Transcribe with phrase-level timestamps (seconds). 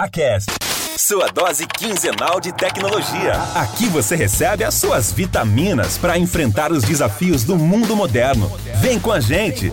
[0.00, 0.48] Acast.
[0.96, 3.34] Sua dose quinzenal de tecnologia.
[3.54, 8.50] Aqui você recebe as suas vitaminas para enfrentar os desafios do mundo moderno.
[8.80, 9.70] Vem com a gente.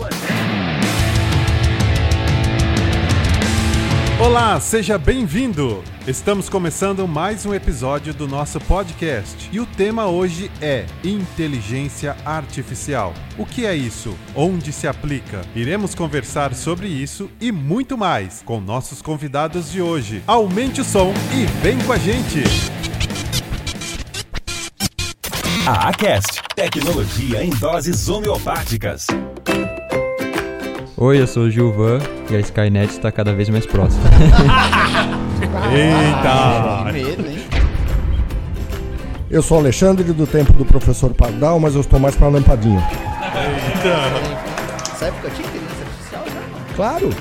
[4.20, 5.80] Olá, seja bem-vindo!
[6.04, 13.14] Estamos começando mais um episódio do nosso podcast e o tema hoje é Inteligência Artificial.
[13.38, 14.18] O que é isso?
[14.34, 15.42] Onde se aplica?
[15.54, 20.20] Iremos conversar sobre isso e muito mais com nossos convidados de hoje.
[20.26, 22.42] Aumente o som e vem com a gente!
[25.64, 26.42] A Acast.
[26.56, 29.06] Tecnologia em doses homeopáticas.
[31.00, 34.02] Oi, eu sou o Gilvan e a Skynet está cada vez mais próxima.
[35.72, 36.90] Eita!
[36.92, 37.38] medo, hein?
[39.30, 42.84] Eu sou o Alexandre do tempo do professor Pardal, mas eu estou mais para lampadinha.
[44.90, 46.40] Nessa época tinha inteligência artificial já?
[46.74, 47.10] Claro!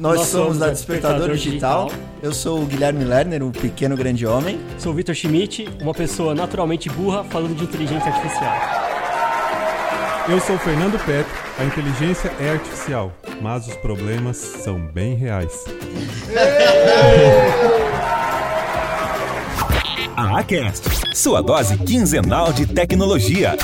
[0.00, 1.84] Nós, Nós somos da a Despertador Despertador Digital.
[1.86, 2.08] Digital.
[2.20, 4.58] Eu sou o Guilherme Lerner, o pequeno grande homem.
[4.76, 8.52] Sou o Vitor Schmidt, uma pessoa naturalmente burra falando de inteligência artificial.
[10.26, 15.64] Eu sou o Fernando Petro, a inteligência é artificial, mas os problemas são bem reais.
[20.16, 20.84] A Acast.
[21.14, 23.56] Sua dose quinzenal de tecnologia.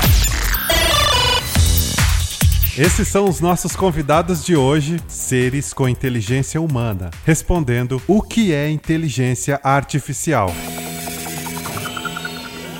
[2.77, 8.69] Esses são os nossos convidados de hoje, seres com inteligência humana, respondendo o que é
[8.69, 10.53] inteligência artificial.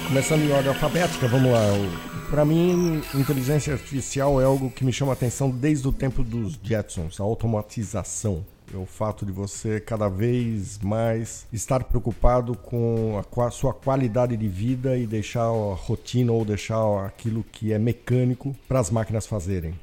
[0.07, 2.10] Começando em ordem alfabética, vamos lá.
[2.31, 6.57] Para mim, inteligência artificial é algo que me chama a atenção desde o tempo dos
[6.63, 8.45] Jetsons, a automatização.
[8.73, 14.47] É o fato de você cada vez mais estar preocupado com a sua qualidade de
[14.47, 19.77] vida e deixar a rotina ou deixar aquilo que é mecânico para as máquinas fazerem.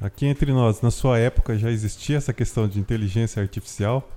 [0.00, 4.08] Aqui entre nós, na sua época já existia essa questão de inteligência artificial?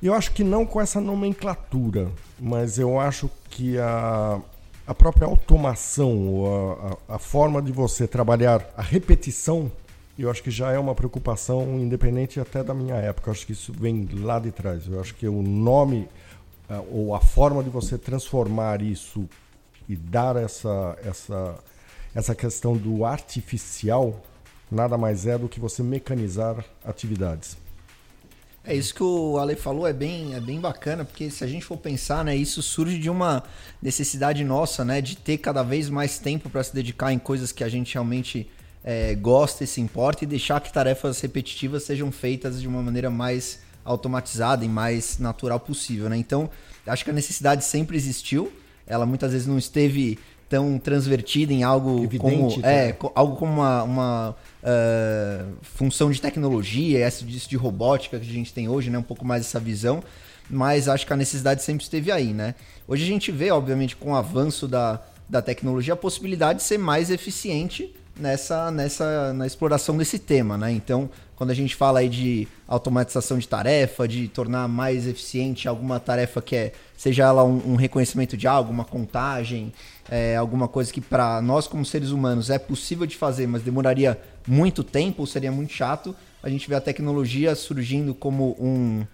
[0.00, 4.40] Eu acho que não com essa nomenclatura, mas eu acho que a,
[4.86, 9.70] a própria automação, a, a, a forma de você trabalhar a repetição,
[10.18, 13.28] eu acho que já é uma preocupação independente até da minha época.
[13.28, 14.86] Eu acho que isso vem lá de trás.
[14.86, 16.08] Eu acho que o nome
[16.68, 19.28] ah, ou a forma de você transformar isso
[19.88, 21.58] e dar essa, essa,
[22.14, 24.22] essa questão do artificial
[24.70, 27.56] nada mais é do que você mecanizar atividades.
[28.66, 31.66] É isso que o Ale falou, é bem, é bem bacana, porque se a gente
[31.66, 33.42] for pensar, né, isso surge de uma
[33.82, 37.62] necessidade nossa, né, de ter cada vez mais tempo para se dedicar em coisas que
[37.62, 38.50] a gente realmente
[38.82, 43.10] é, gosta e se importa e deixar que tarefas repetitivas sejam feitas de uma maneira
[43.10, 46.16] mais automatizada e mais natural possível, né?
[46.16, 46.48] Então,
[46.86, 48.50] acho que a necessidade sempre existiu,
[48.86, 50.18] ela muitas vezes não esteve
[50.54, 52.90] tão transvertida em algo Evidente, como né?
[52.90, 58.32] é, algo como uma, uma ah, função de tecnologia, essa disso de robótica que a
[58.32, 58.96] gente tem hoje, né?
[58.96, 60.00] Um pouco mais essa visão,
[60.48, 62.54] mas acho que a necessidade sempre esteve aí, né?
[62.86, 66.78] Hoje a gente vê, obviamente, com o avanço da, da tecnologia, a possibilidade de ser
[66.78, 70.70] mais eficiente nessa, nessa na exploração desse tema, né?
[70.70, 75.98] Então, quando a gente fala aí de automatização de tarefa, de tornar mais eficiente alguma
[75.98, 79.72] tarefa que é, seja ela um, um reconhecimento de algo, uma contagem,
[80.10, 84.18] é, alguma coisa que para nós como seres humanos é possível de fazer, mas demoraria
[84.46, 89.06] muito tempo, ou seria muito chato, a gente vê a tecnologia surgindo como um,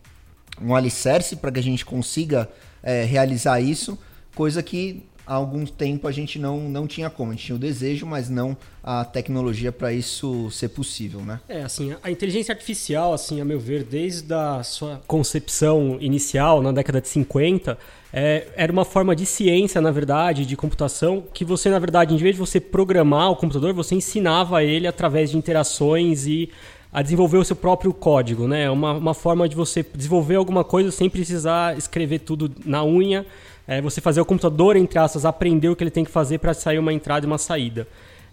[0.61, 2.49] um alicerce para que a gente consiga
[2.83, 3.99] é, realizar isso,
[4.35, 7.31] coisa que há algum tempo a gente não, não tinha como.
[7.31, 11.39] A gente tinha o desejo, mas não a tecnologia para isso ser possível, né?
[11.49, 16.73] É, assim, a inteligência artificial, assim, a meu ver, desde a sua concepção inicial, na
[16.73, 17.79] década de 50,
[18.13, 22.17] é, era uma forma de ciência, na verdade, de computação, que você, na verdade, em
[22.17, 26.51] vez de você programar o computador, você ensinava ele através de interações e
[26.93, 28.69] a desenvolver o seu próprio código, né?
[28.71, 33.25] Uma, uma forma de você desenvolver alguma coisa sem precisar escrever tudo na unha,
[33.67, 36.53] é, você fazer o computador, entre aspas, aprender o que ele tem que fazer para
[36.53, 37.87] sair uma entrada e uma saída.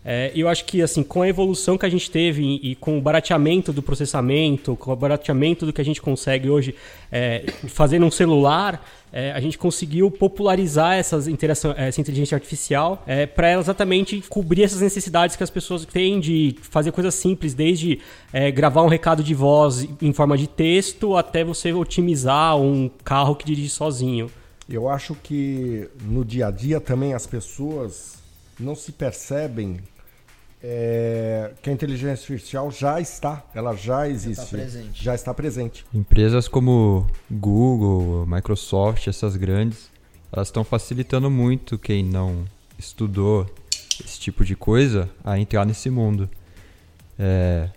[0.10, 3.02] É, eu acho que assim, com a evolução que a gente teve e, com o
[3.02, 6.74] barateamento do processamento, com o barateamento do que a gente consegue hoje
[7.12, 8.82] é, fazer num celular,
[9.12, 13.04] é, a gente conseguiu popularizar essas essa inteligência artificial
[13.36, 18.00] para ela exatamente cobrir essas necessidades que as pessoas têm de fazer coisas simples, desde
[18.32, 23.36] é, gravar um recado de voz em forma de texto até você otimizar um carro
[23.36, 24.32] que dirige sozinho.
[24.70, 28.16] Eu acho que no dia a dia também as pessoas
[28.58, 29.80] não se percebem
[30.64, 35.04] é, que a inteligência artificial já está, ela já existe, presente.
[35.04, 35.86] já está presente.
[35.94, 39.90] Empresas como Google, Microsoft, essas grandes,
[40.32, 42.46] elas estão facilitando muito quem não
[42.78, 43.46] estudou
[44.04, 46.30] esse tipo de coisa a entrar nesse mundo.
[47.18, 47.70] É,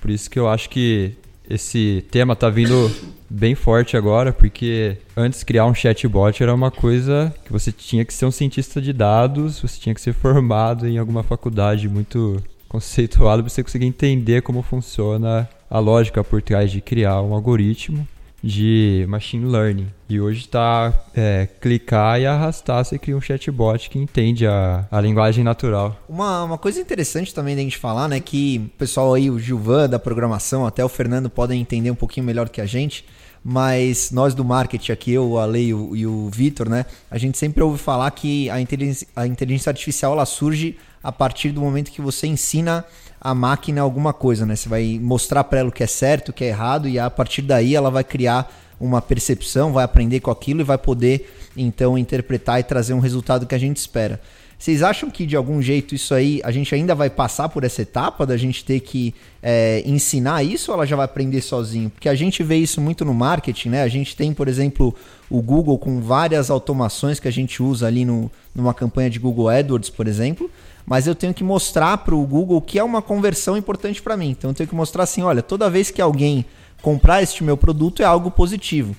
[0.00, 1.16] por isso que eu acho que
[1.48, 2.90] esse tema está vindo
[3.28, 8.14] bem forte agora, porque antes criar um chatbot era uma coisa que você tinha que
[8.14, 13.42] ser um cientista de dados, você tinha que ser formado em alguma faculdade muito conceituada
[13.42, 18.06] para você conseguir entender como funciona a lógica por trás de criar um algoritmo
[18.44, 19.86] de machine learning.
[20.06, 25.00] E hoje está é, clicar e arrastar, você cria um chatbot que entende a, a
[25.00, 25.98] linguagem natural.
[26.06, 29.88] Uma, uma coisa interessante também da gente falar, né, que o pessoal aí, o Gilvan
[29.88, 33.06] da programação, até o Fernando podem entender um pouquinho melhor que a gente,
[33.44, 37.18] mas nós do marketing aqui, eu, o Ale e o, e o Vitor, né, a
[37.18, 41.60] gente sempre ouve falar que a inteligência, a inteligência artificial ela surge a partir do
[41.60, 42.82] momento que você ensina
[43.20, 44.56] a máquina alguma coisa, né?
[44.56, 47.10] Você vai mostrar para ela o que é certo, o que é errado e a
[47.10, 48.50] partir daí ela vai criar
[48.80, 53.46] uma percepção, vai aprender com aquilo e vai poder então interpretar e trazer um resultado
[53.46, 54.20] que a gente espera.
[54.64, 57.82] Vocês acham que de algum jeito isso aí a gente ainda vai passar por essa
[57.82, 61.90] etapa da gente ter que é, ensinar isso ou ela já vai aprender sozinho?
[61.90, 63.82] Porque a gente vê isso muito no marketing, né?
[63.82, 64.94] A gente tem, por exemplo,
[65.28, 69.50] o Google com várias automações que a gente usa ali no, numa campanha de Google
[69.50, 70.50] AdWords, por exemplo
[70.86, 74.30] mas eu tenho que mostrar para o Google que é uma conversão importante para mim.
[74.30, 76.44] Então eu tenho que mostrar assim, olha, toda vez que alguém
[76.80, 78.96] comprar este meu produto é algo positivo.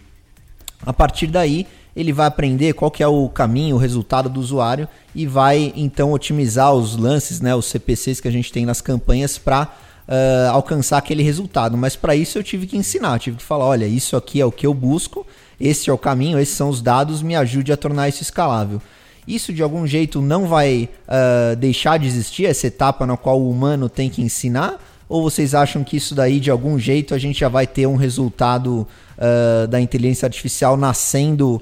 [0.84, 4.88] A partir daí, ele vai aprender qual que é o caminho, o resultado do usuário
[5.14, 9.38] e vai então otimizar os lances, né, os CPCs que a gente tem nas campanhas
[9.38, 9.68] para uh,
[10.08, 11.78] ah, alcançar aquele resultado.
[11.78, 14.52] Mas para isso eu tive que ensinar, tive que falar, olha, isso aqui é o
[14.52, 15.26] que eu busco,
[15.60, 18.82] esse é o caminho, esses são os dados, me ajude a tornar isso escalável.
[19.28, 23.50] Isso de algum jeito não vai uh, deixar de existir, essa etapa na qual o
[23.50, 24.80] humano tem que ensinar?
[25.08, 27.96] Ou vocês acham que isso daí, de algum jeito, a gente já vai ter um
[27.96, 28.88] resultado
[29.18, 31.62] uh, da inteligência artificial nascendo uh,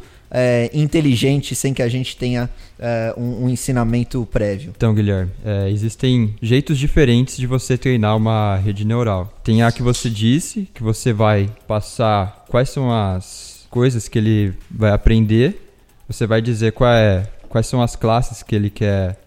[0.74, 2.50] inteligente sem que a gente tenha
[3.16, 4.74] um, um, ensinamento prévio?
[4.75, 9.34] Então, Guilherme, é, existem jeitos diferentes de você treinar uma rede neural.
[9.42, 14.54] Tem a que você disse, que você vai passar quais são as coisas que ele
[14.69, 15.72] vai aprender,
[16.07, 19.18] você vai dizer qual é quais são as classes que ele quer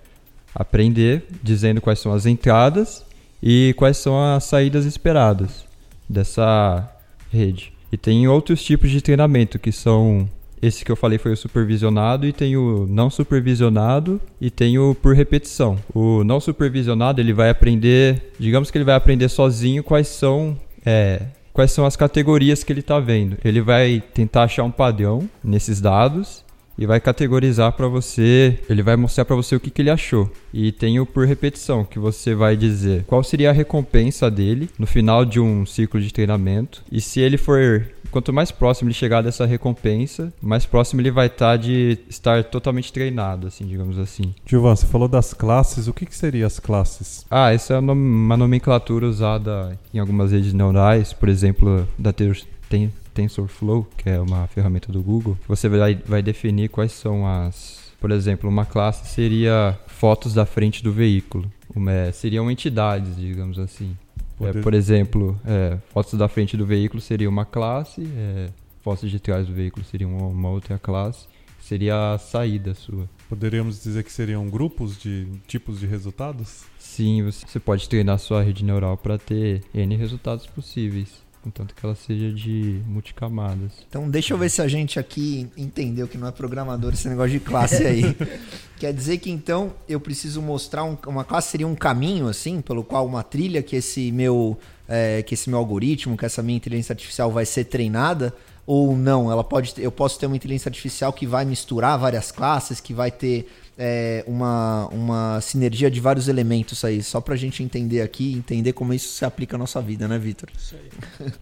[0.54, 3.05] aprender, dizendo quais são as entradas
[3.48, 5.64] e quais são as saídas esperadas
[6.08, 6.84] dessa
[7.30, 7.72] rede.
[7.92, 10.28] E tem outros tipos de treinamento que são
[10.60, 14.96] esse que eu falei foi o supervisionado e tem o não supervisionado e tem o
[14.96, 15.78] por repetição.
[15.94, 21.22] O não supervisionado ele vai aprender, digamos que ele vai aprender sozinho quais são é,
[21.52, 23.38] quais são as categorias que ele está vendo.
[23.44, 26.44] Ele vai tentar achar um padrão nesses dados
[26.78, 30.30] e vai categorizar para você, ele vai mostrar para você o que, que ele achou.
[30.52, 34.86] E tem o por repetição, que você vai dizer qual seria a recompensa dele no
[34.86, 36.82] final de um ciclo de treinamento.
[36.90, 41.26] E se ele for quanto mais próximo ele chegar dessa recompensa, mais próximo ele vai
[41.26, 44.34] estar tá de estar totalmente treinado, assim, digamos assim.
[44.46, 47.26] Gilvan, você falou das classes, o que, que seriam as classes?
[47.30, 52.90] Ah, essa é uma nomenclatura usada em algumas redes neurais, por exemplo, da ter, tem,
[53.16, 57.86] TensorFlow, que é uma ferramenta do Google, você vai, vai definir quais são as.
[57.98, 61.50] Por exemplo, uma classe seria fotos da frente do veículo.
[61.74, 63.96] Uma, é, seriam entidades, digamos assim.
[64.38, 68.50] É, por exemplo, é, fotos da frente do veículo seria uma classe, é,
[68.82, 71.26] fotos de trás do veículo seria uma, uma outra classe,
[71.58, 73.08] seria a saída sua.
[73.30, 76.64] Poderíamos dizer que seriam grupos de tipos de resultados?
[76.78, 81.94] Sim, você pode treinar sua rede neural para ter N resultados possíveis contanto que ela
[81.94, 83.72] seja de multicamadas.
[83.88, 87.30] Então deixa eu ver se a gente aqui entendeu que não é programador esse negócio
[87.30, 88.16] de classe aí.
[88.76, 92.82] Quer dizer que então eu preciso mostrar um, uma classe seria um caminho assim, pelo
[92.82, 96.92] qual uma trilha que esse meu é, que esse meu algoritmo, que essa minha inteligência
[96.92, 98.34] artificial vai ser treinada
[98.66, 99.30] ou não?
[99.30, 103.12] Ela pode, eu posso ter uma inteligência artificial que vai misturar várias classes, que vai
[103.12, 108.34] ter é, uma, uma sinergia de vários elementos aí, só para a gente entender aqui,
[108.34, 110.48] entender como isso se aplica à nossa vida, né, Vitor?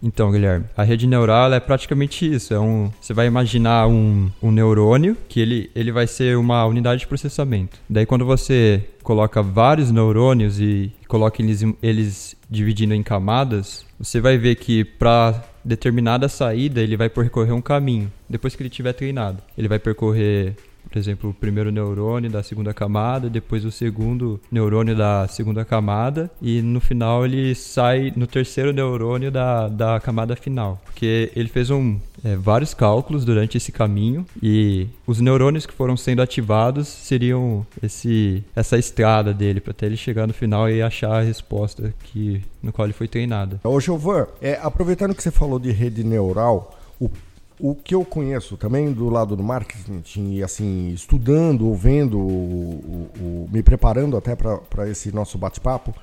[0.01, 2.53] Então, Guilherme, a rede neural é praticamente isso.
[2.53, 7.01] É um, você vai imaginar um, um neurônio que ele, ele vai ser uma unidade
[7.01, 7.79] de processamento.
[7.89, 14.37] Daí, quando você coloca vários neurônios e coloca eles, eles dividindo em camadas, você vai
[14.37, 19.41] ver que para determinada saída ele vai percorrer um caminho depois que ele tiver treinado.
[19.57, 20.55] Ele vai percorrer
[20.89, 26.29] por exemplo, o primeiro neurônio da segunda camada, depois o segundo neurônio da segunda camada,
[26.41, 30.81] e no final ele sai no terceiro neurônio da, da camada final.
[30.85, 35.95] Porque ele fez um, é, vários cálculos durante esse caminho e os neurônios que foram
[35.95, 41.11] sendo ativados seriam esse, essa estrada dele para até ele chegar no final e achar
[41.11, 43.59] a resposta que, no qual ele foi treinado.
[43.63, 47.09] Ô Gilvan, é, aproveitando que você falou de rede neural, o
[47.59, 53.49] o que eu conheço também do lado do marketing e assim estudando, vendo, o, o,
[53.51, 55.95] me preparando até para esse nosso bate-papo,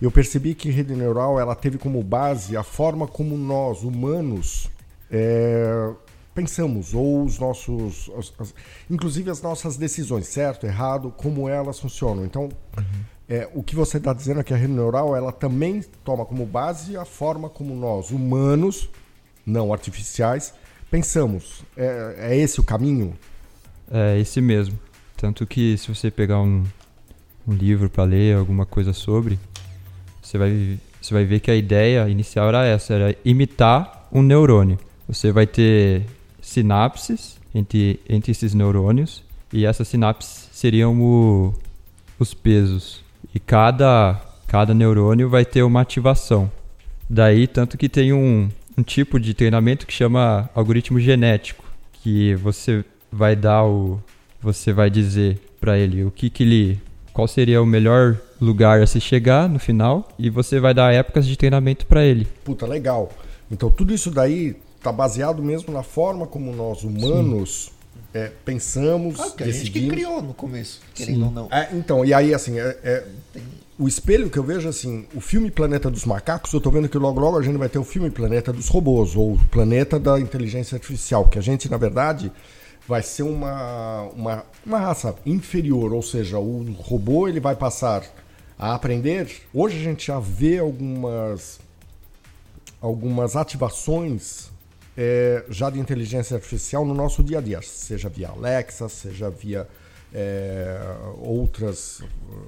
[0.00, 4.68] eu percebi que rede neural ela teve como base a forma como nós humanos
[5.10, 5.92] é,
[6.34, 8.10] pensamos, ou os nossos.
[8.18, 8.54] As, as,
[8.90, 12.24] inclusive as nossas decisões, certo, errado, como elas funcionam.
[12.26, 12.84] Então, uhum.
[13.28, 16.44] é, o que você está dizendo é que a rede neural ela também toma como
[16.44, 18.90] base a forma como nós, humanos,
[19.46, 20.52] não artificiais,
[20.90, 21.62] pensamos.
[21.76, 23.14] É, é esse o caminho?
[23.90, 24.78] É esse mesmo.
[25.16, 26.64] Tanto que se você pegar um,
[27.46, 29.38] um livro para ler, alguma coisa sobre,
[30.20, 34.78] você vai, você vai ver que a ideia inicial era essa, era imitar um neurônio.
[35.08, 36.04] Você vai ter
[36.40, 41.54] sinapses entre, entre esses neurônios e essas sinapses seriam o,
[42.18, 43.04] os pesos.
[43.34, 46.50] E cada, cada neurônio vai ter uma ativação.
[47.08, 52.84] Daí, tanto que tem um, um tipo de treinamento que chama algoritmo genético, que você
[53.10, 54.00] vai dar o
[54.40, 56.80] você vai dizer para ele o que que ele
[57.12, 61.26] qual seria o melhor lugar a se chegar no final e você vai dar épocas
[61.26, 62.28] de treinamento para ele.
[62.44, 63.10] Puta, legal.
[63.50, 67.72] Então tudo isso daí está baseado mesmo na forma como nós humanos
[68.12, 71.24] é, pensamos, ah, que a gente que criou no começo, querendo Sim.
[71.24, 71.48] ou não.
[71.50, 73.04] É, então, e aí assim, é, é,
[73.78, 76.96] o espelho que eu vejo assim, o filme Planeta dos Macacos, eu estou vendo que
[76.96, 80.76] logo logo a gente vai ter o filme Planeta dos Robôs ou Planeta da Inteligência
[80.76, 82.32] Artificial, que a gente na verdade
[82.88, 88.02] vai ser uma, uma, uma raça inferior, ou seja, o robô ele vai passar
[88.58, 89.42] a aprender.
[89.52, 91.60] Hoje a gente já vê algumas
[92.80, 94.50] algumas ativações
[94.96, 99.68] é, já de inteligência artificial no nosso dia a dia, seja via Alexa, seja via
[100.14, 100.80] é,
[101.18, 102.02] outras,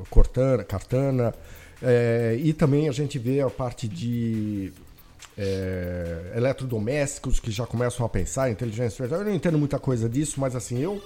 [0.08, 1.34] Cortana, Cartana,
[1.82, 4.72] é, e também a gente vê a parte de
[5.36, 9.20] é, eletrodomésticos que já começam a pensar em inteligência artificial.
[9.20, 11.02] Eu não entendo muita coisa disso, mas assim, eu,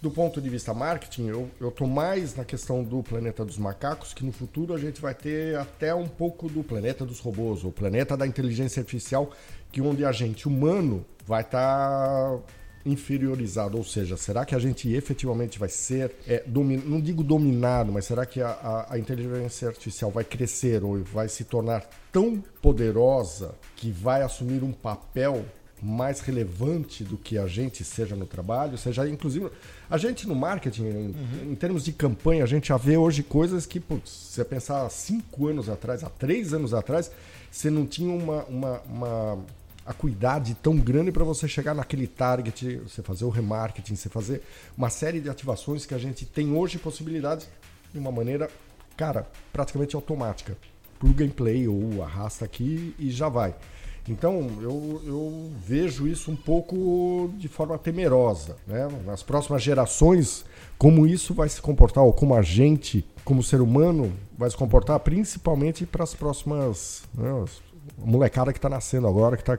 [0.00, 4.14] do ponto de vista marketing, eu, eu tô mais na questão do planeta dos macacos,
[4.14, 7.72] que no futuro a gente vai ter até um pouco do planeta dos robôs, o
[7.72, 9.32] planeta da inteligência artificial,
[9.72, 12.40] que onde a gente humano vai estar tá
[12.84, 16.76] inferiorizado, ou seja, será que a gente efetivamente vai ser, é, domin...
[16.78, 21.28] não digo dominado, mas será que a, a, a, inteligência artificial vai crescer ou vai
[21.28, 25.44] se tornar tão poderosa que vai assumir um papel
[25.80, 29.50] mais relevante do que a gente seja no trabalho, seja inclusive
[29.90, 31.52] a gente no marketing, em, uhum.
[31.52, 34.86] em termos de campanha, a gente já vê hoje coisas que, putz, se você pensar
[34.86, 37.10] há cinco anos atrás, há três anos atrás,
[37.50, 39.44] você não tinha uma, uma, uma
[39.86, 44.42] acuidade tão grande para você chegar naquele target, você fazer o remarketing, você fazer
[44.76, 47.48] uma série de ativações que a gente tem hoje possibilidades
[47.92, 48.48] de uma maneira,
[48.96, 50.56] cara, praticamente automática.
[50.98, 53.54] Plug and play ou arrasta aqui e já vai.
[54.08, 58.56] Então eu, eu vejo isso um pouco de forma temerosa.
[58.66, 58.88] Né?
[59.04, 60.44] Nas próximas gerações,
[60.76, 64.98] como isso vai se comportar, ou como a gente, como ser humano, vai se comportar,
[65.00, 67.04] principalmente para as próximas.
[67.14, 67.44] Né,
[67.98, 69.58] molecada que está nascendo agora, que está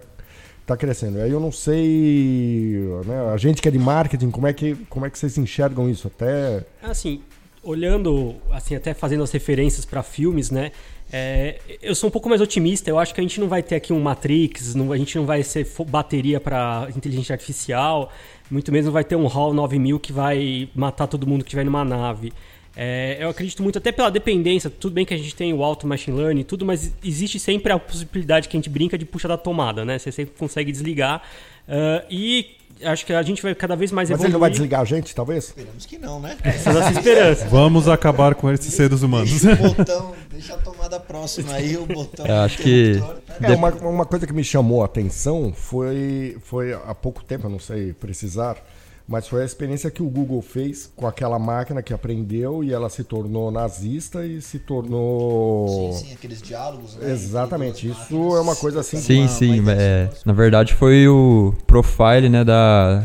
[0.66, 1.20] tá crescendo.
[1.20, 5.06] Aí eu não sei, né, a gente que é de marketing, como é que, como
[5.06, 6.08] é que vocês enxergam isso?
[6.08, 7.22] Até assim,
[7.64, 10.72] olhando, assim, até fazendo as referências para filmes, né?
[11.12, 12.90] É, eu sou um pouco mais otimista.
[12.90, 15.26] Eu acho que a gente não vai ter aqui um Matrix, não, a gente não
[15.26, 18.12] vai ser bateria para inteligência artificial,
[18.50, 21.86] muito menos vai ter um HAL 9000 que vai matar todo mundo que estiver numa
[21.86, 22.34] nave.
[22.76, 25.86] É, eu acredito muito, até pela dependência, tudo bem que a gente tem o alto
[25.86, 29.28] machine learning e tudo, mas existe sempre a possibilidade que a gente brinca de puxar
[29.28, 30.00] da tomada, né?
[30.00, 31.22] Você sempre consegue desligar.
[31.68, 34.28] Uh, e acho que a gente vai cada vez mais Mas evoluir.
[34.28, 35.46] ele não vai desligar a gente, talvez?
[35.46, 36.36] Esperamos que não, né?
[36.44, 37.48] Essa é a nossa esperança.
[37.48, 39.42] Vamos acabar com esses seres humanos.
[39.42, 42.26] Deixa o botão, deixa a tomada próxima aí, o botão.
[42.26, 43.02] Eu acho que...
[43.42, 47.52] É, uma, uma coisa que me chamou a atenção foi, foi há pouco tempo, eu
[47.52, 48.58] não sei precisar,
[49.08, 52.90] mas foi a experiência que o Google fez com aquela máquina que aprendeu e ela
[52.90, 55.94] se tornou nazista e se tornou.
[55.94, 56.96] Sim, sim, aqueles diálogos.
[56.96, 57.12] Né?
[57.12, 58.36] Exatamente, isso máquinas.
[58.36, 58.98] é uma coisa assim.
[58.98, 59.60] Sim, uma, sim.
[59.60, 63.04] Uma é, na verdade foi o profile né, da,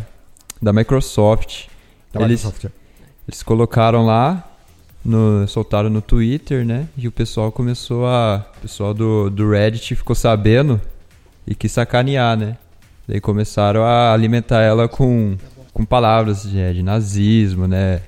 [0.62, 1.66] da Microsoft.
[2.12, 2.66] Da eles, Microsoft.
[2.66, 2.70] É.
[3.26, 4.48] Eles colocaram lá,
[5.04, 6.88] no, soltaram no Twitter, né?
[6.96, 8.46] E o pessoal começou a.
[8.58, 10.80] O pessoal do, do Reddit ficou sabendo
[11.44, 12.56] e quis sacanear, né?
[13.06, 15.36] Daí começaram a alimentar ela com
[15.78, 18.00] com palavras de, é, de nazismo, né?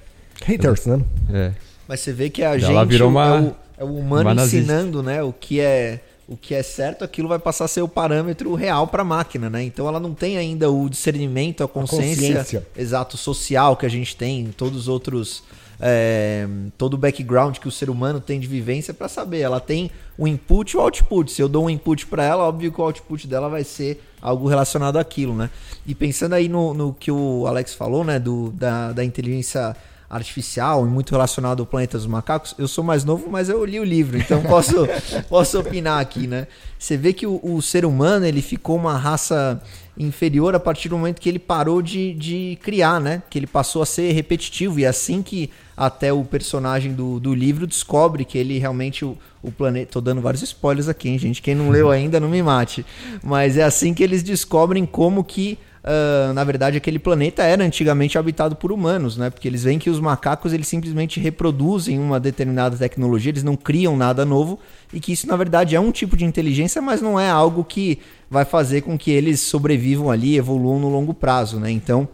[0.45, 1.01] Haters, né?
[1.33, 1.53] É.
[1.87, 5.23] Mas você vê que a gente virou uma, é, o, é o humano ensinando, né?
[5.23, 8.87] O que é o que é certo, aquilo vai passar a ser o parâmetro real
[8.87, 9.63] para a máquina, né?
[9.65, 12.67] Então ela não tem ainda o discernimento, a consciência, a consciência.
[12.77, 15.43] exato social que a gente tem, todos os outros
[15.81, 16.47] é,
[16.77, 19.41] todo o background que o ser humano tem de vivência para saber.
[19.41, 21.33] Ela tem o input e o output.
[21.33, 24.47] Se eu dou um input para ela, óbvio que o output dela vai ser algo
[24.49, 25.49] relacionado àquilo, né?
[25.87, 29.75] E pensando aí no, no que o Alex falou, né, do, da, da inteligência
[30.11, 33.79] artificial e muito relacionado ao planeta dos macacos, eu sou mais novo, mas eu li
[33.79, 34.75] o livro, então posso,
[35.31, 36.49] posso opinar aqui, né?
[36.77, 39.63] Você vê que o, o, ser humano ele ficou uma raça
[39.97, 43.23] inferior a partir do momento que ele parou de, de criar, né?
[43.31, 47.33] Que ele passou a ser repetitivo e é assim que até o personagem do, do
[47.33, 49.93] livro descobre que ele realmente o, o planeta.
[49.93, 51.41] Tô dando vários spoilers aqui, hein, gente?
[51.41, 52.85] Quem não leu ainda não me mate.
[53.23, 58.19] Mas é assim que eles descobrem como que Uh, na verdade, aquele planeta era antigamente
[58.19, 59.31] habitado por humanos, né?
[59.31, 63.97] Porque eles veem que os macacos eles simplesmente reproduzem uma determinada tecnologia, eles não criam
[63.97, 64.59] nada novo
[64.93, 67.99] e que isso na verdade é um tipo de inteligência, mas não é algo que
[68.29, 71.71] vai fazer com que eles sobrevivam ali, evoluam no longo prazo, né?
[71.71, 72.07] Então,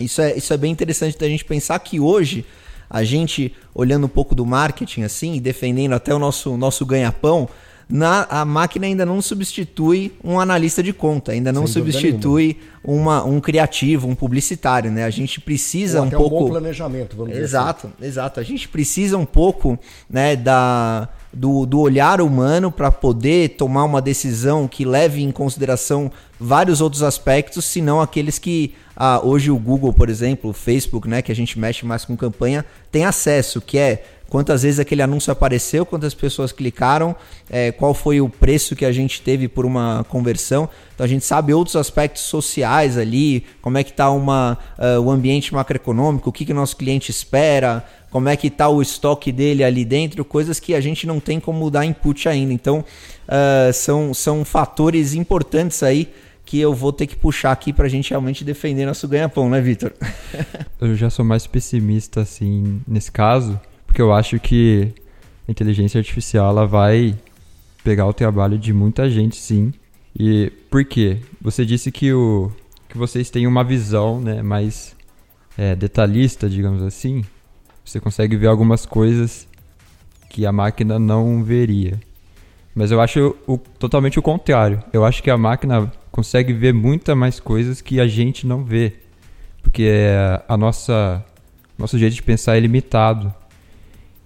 [0.00, 2.46] isso é, isso é bem interessante da gente pensar que hoje
[2.88, 7.46] a gente olhando um pouco do marketing assim, defendendo até o nosso nosso ganha-pão,
[7.88, 13.24] na, a máquina ainda não substitui um analista de conta, ainda não Sem substitui uma,
[13.24, 15.04] um criativo, um publicitário, né?
[15.04, 16.36] A gente precisa Ou um pouco.
[16.36, 18.06] Um bom planejamento, vamos exato, dizer assim.
[18.06, 19.78] Exato, A gente precisa um pouco
[20.10, 26.10] né, da, do, do olhar humano para poder tomar uma decisão que leve em consideração
[26.40, 31.22] vários outros aspectos, senão aqueles que ah, hoje o Google, por exemplo, o Facebook, né,
[31.22, 35.32] que a gente mexe mais com campanha, tem acesso, que é quantas vezes aquele anúncio
[35.32, 37.14] apareceu, quantas pessoas clicaram,
[37.48, 40.68] é, qual foi o preço que a gente teve por uma conversão.
[40.94, 44.20] Então a gente sabe outros aspectos sociais ali, como é que está uh,
[45.02, 48.80] o ambiente macroeconômico, o que, que o nosso cliente espera, como é que está o
[48.80, 52.52] estoque dele ali dentro, coisas que a gente não tem como dar input ainda.
[52.52, 56.08] Então uh, são, são fatores importantes aí
[56.44, 59.60] que eu vou ter que puxar aqui para a gente realmente defender nosso ganha-pão, né,
[59.60, 59.92] Vitor?
[60.80, 63.60] eu já sou mais pessimista assim nesse caso
[63.96, 64.92] porque eu acho que
[65.48, 67.16] a inteligência artificial ela vai
[67.82, 69.72] pegar o trabalho de muita gente, sim.
[70.14, 71.16] E por quê?
[71.40, 72.52] Você disse que, o,
[72.90, 74.94] que vocês têm uma visão né, mais
[75.56, 77.24] é, detalhista, digamos assim.
[77.82, 79.48] Você consegue ver algumas coisas
[80.28, 81.98] que a máquina não veria.
[82.74, 84.84] Mas eu acho o, totalmente o contrário.
[84.92, 88.92] Eu acho que a máquina consegue ver muita mais coisas que a gente não vê.
[89.62, 91.24] Porque é a nossa
[91.78, 93.34] nosso jeito de pensar é limitado.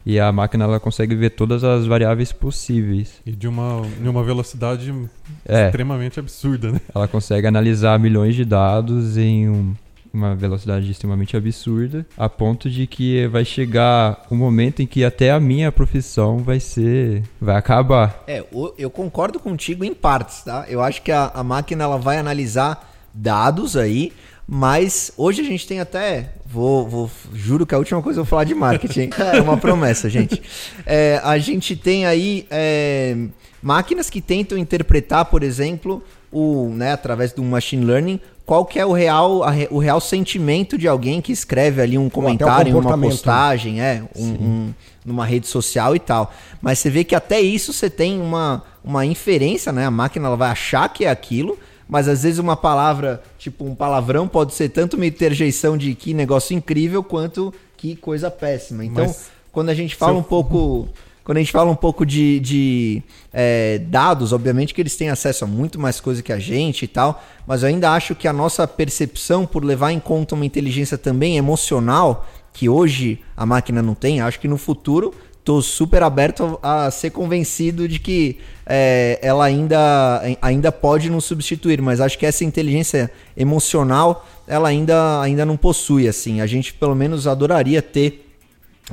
[0.05, 3.21] E a máquina ela consegue ver todas as variáveis possíveis.
[3.25, 4.93] E de uma, de uma velocidade
[5.47, 5.67] é.
[5.67, 6.81] extremamente absurda, né?
[6.95, 9.75] Ela consegue analisar milhões de dados em um,
[10.13, 15.31] uma velocidade extremamente absurda, a ponto de que vai chegar um momento em que até
[15.31, 17.23] a minha profissão vai ser.
[17.41, 18.25] vai acabar.
[18.27, 18.45] É,
[18.79, 20.65] eu concordo contigo em partes, tá?
[20.69, 24.13] Eu acho que a, a máquina ela vai analisar dados aí
[24.53, 26.31] mas hoje a gente tem até.
[26.45, 29.11] Vou, vou, juro que a última coisa eu vou falar de marketing.
[29.33, 30.43] é uma promessa, gente.
[30.85, 33.17] É, a gente tem aí é,
[33.63, 38.85] máquinas que tentam interpretar, por exemplo, o, né, através do machine learning, qual que é
[38.85, 43.09] o real, a, o real sentimento de alguém que escreve ali um comentário, uma né?
[43.09, 46.35] postagem, é, um, um, numa rede social e tal.
[46.61, 49.87] Mas você vê que até isso você tem uma, uma inferência, né?
[49.87, 51.57] A máquina ela vai achar que é aquilo
[51.91, 56.15] mas às vezes uma palavra, tipo um palavrão, pode ser tanto uma interjeição de que
[56.15, 58.85] negócio incrível quanto que coisa péssima.
[58.85, 60.89] Então, mas quando a gente fala um pouco.
[61.23, 65.45] Quando a gente fala um pouco de, de é, dados, obviamente que eles têm acesso
[65.45, 68.33] a muito mais coisa que a gente e tal, mas eu ainda acho que a
[68.33, 73.95] nossa percepção por levar em conta uma inteligência também emocional, que hoje a máquina não
[73.95, 75.15] tem, acho que no futuro
[75.51, 81.83] tô super aberto a ser convencido de que é, ela ainda, ainda pode nos substituir,
[81.83, 86.07] mas acho que essa inteligência emocional ela ainda, ainda não possui.
[86.07, 86.41] assim.
[86.41, 88.31] A gente pelo menos adoraria ter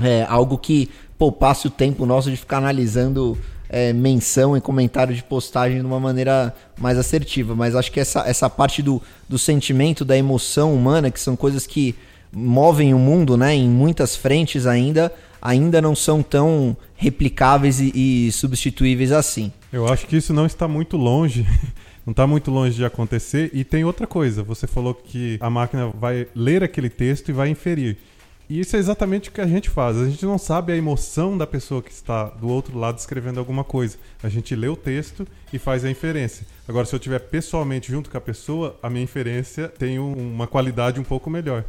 [0.01, 3.37] é, algo que poupasse o tempo nosso de ficar analisando
[3.69, 7.55] é, menção e comentário de postagem de uma maneira mais assertiva.
[7.55, 11.67] Mas acho que essa, essa parte do, do sentimento, da emoção humana, que são coisas
[11.67, 11.93] que
[12.37, 17.91] movem o mundo né, em muitas frentes ainda, ainda não são tão replicáveis e,
[18.27, 19.51] e substituíveis assim.
[19.73, 21.45] Eu acho que isso não está muito longe.
[22.05, 23.49] não está muito longe de acontecer.
[23.53, 27.49] E tem outra coisa: você falou que a máquina vai ler aquele texto e vai
[27.49, 27.97] inferir.
[28.49, 29.97] E isso é exatamente o que a gente faz.
[29.97, 33.63] A gente não sabe a emoção da pessoa que está do outro lado escrevendo alguma
[33.63, 33.97] coisa.
[34.23, 36.47] A gente lê o texto e faz a inferência.
[36.65, 40.97] Agora, se eu estiver pessoalmente junto com a pessoa, a minha inferência tem uma qualidade
[40.97, 41.65] um pouco melhor.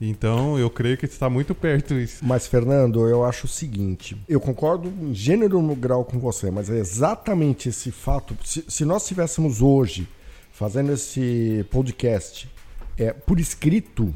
[0.00, 2.24] Então, eu creio que está muito perto isso.
[2.24, 6.70] Mas, Fernando, eu acho o seguinte: eu concordo em gênero no grau com você, mas
[6.70, 8.36] é exatamente esse fato.
[8.44, 10.08] Se, se nós estivéssemos hoje
[10.52, 12.48] fazendo esse podcast
[12.96, 14.14] é, por escrito,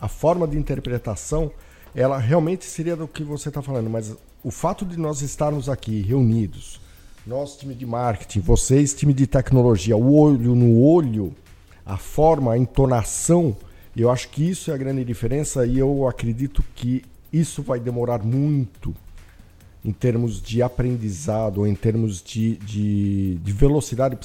[0.00, 1.50] a forma de interpretação,
[1.94, 6.02] ela realmente seria do que você está falando, mas o fato de nós estarmos aqui
[6.02, 6.80] reunidos,
[7.26, 11.34] nós, time de marketing, vocês, time de tecnologia, o olho no olho,
[11.84, 13.56] a forma, a entonação
[13.96, 18.22] Eu acho que isso é a grande diferença e eu acredito que isso vai demorar
[18.22, 18.94] muito
[19.84, 24.18] em termos de aprendizado, em termos de, de, de velocidade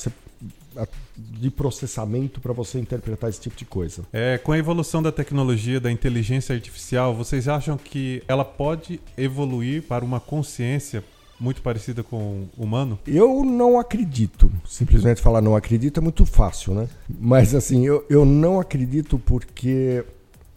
[1.16, 4.04] de processamento para você interpretar esse tipo de coisa.
[4.12, 9.84] É, com a evolução da tecnologia, da inteligência artificial, vocês acham que ela pode evoluir
[9.84, 11.04] para uma consciência
[11.42, 13.00] muito parecida com o humano?
[13.08, 14.52] Eu não acredito.
[14.66, 16.88] Simplesmente falar não acredito é muito fácil, né?
[17.10, 20.06] Mas assim, eu, eu não acredito porque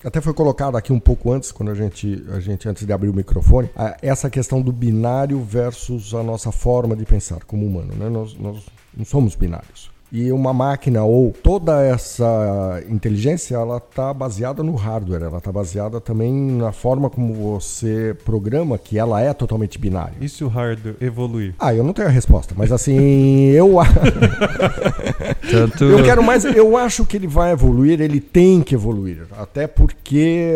[0.05, 3.09] até foi colocado aqui um pouco antes, quando a gente, a gente antes de abrir
[3.09, 3.71] o microfone,
[4.03, 7.95] essa questão do binário versus a nossa forma de pensar como humano.
[7.97, 8.11] Né?
[8.11, 9.94] Nós, nós não somos binários.
[10.15, 16.01] E uma máquina ou toda essa inteligência, ela está baseada no hardware, ela está baseada
[16.01, 20.15] também na forma como você programa, que ela é totalmente binária.
[20.21, 21.57] E se o hardware evoluir?
[21.59, 22.97] Ah, eu não tenho a resposta, mas assim,
[23.51, 23.75] eu
[25.51, 25.83] Tanto...
[25.83, 30.55] eu quero mais, eu acho que ele vai evoluir, ele tem que evoluir, até porque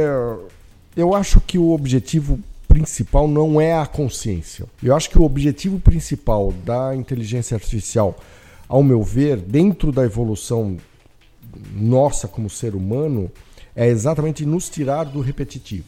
[0.96, 4.66] eu acho que o objetivo principal não é a consciência.
[4.80, 8.14] Eu acho que o objetivo principal da inteligência artificial
[8.68, 10.76] ao meu ver, dentro da evolução
[11.74, 13.30] nossa como ser humano,
[13.74, 15.86] é exatamente nos tirar do repetitivo.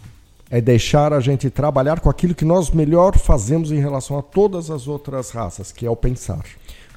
[0.51, 4.71] É deixar a gente trabalhar com aquilo que nós melhor fazemos em relação a todas
[4.71, 6.45] as outras raças, que é o pensar.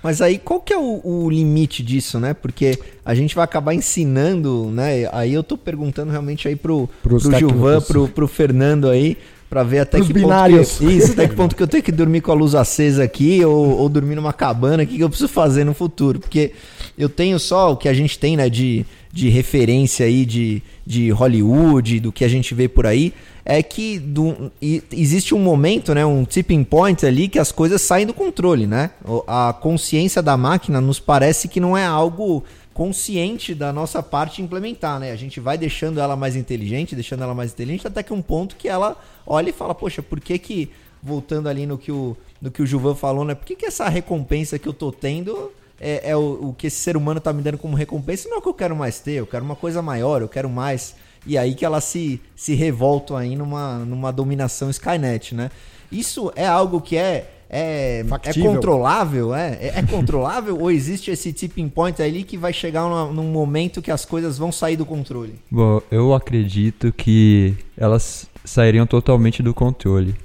[0.02, 2.34] Mas aí qual que é o, o, limite disso, né?
[2.34, 5.08] Porque a gente vai acabar ensinando, né?
[5.14, 9.18] Aí eu tô perguntando realmente aí pro, pro Gilvan, pro, pro Fernando aí,
[9.54, 10.80] para ver até Os que binários.
[10.80, 13.04] ponto que, isso, até que ponto que eu tenho que dormir com a luz acesa
[13.04, 16.20] aqui ou, ou dormir numa cabana, o que, que eu preciso fazer no futuro?
[16.20, 16.54] Porque
[16.98, 18.84] eu tenho só o que a gente tem, né, de,
[19.14, 23.14] de referência aí de, de Hollywood, do que a gente vê por aí,
[23.46, 24.52] é que do,
[24.92, 28.90] existe um momento, né, um tipping point ali que as coisas saem do controle, né?
[29.28, 35.00] A consciência da máquina nos parece que não é algo consciente da nossa parte implementar,
[35.00, 35.12] né?
[35.12, 38.56] A gente vai deixando ela mais inteligente, deixando ela mais inteligente, até que um ponto
[38.56, 38.98] que ela
[39.28, 40.72] olha e fala, poxa, por que que,
[41.04, 43.36] voltando ali no que o, no que o Juvan falou, né?
[43.36, 45.52] Por que que essa recompensa que eu tô tendo
[45.84, 48.30] é, é o, o, que esse ser humano tá me dando como recompensa?
[48.30, 50.50] Não é o que eu quero mais ter, eu quero uma coisa maior, eu quero
[50.50, 50.96] mais.
[51.28, 55.52] E aí que ela se, se revolta aí numa, numa dominação Skynet, né?
[55.92, 59.36] Isso é algo que é é, é controlável?
[59.36, 59.58] É?
[59.62, 59.74] é?
[59.76, 63.92] é, controlável ou existe esse tipping point ali que vai chegar num, num momento que
[63.92, 65.36] as coisas vão sair do controle?
[65.52, 70.16] Bom, eu acredito que elas sairiam totalmente do controle.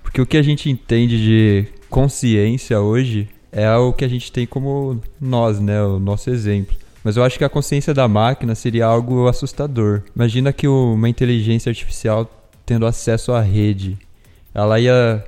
[0.00, 4.46] Porque o que a gente entende de consciência hoje é o que a gente tem
[4.46, 5.82] como nós, né?
[5.82, 6.76] O nosso exemplo.
[7.02, 10.02] Mas eu acho que a consciência da máquina seria algo assustador.
[10.14, 12.30] Imagina que uma inteligência artificial
[12.66, 13.98] tendo acesso à rede,
[14.54, 15.24] ela ia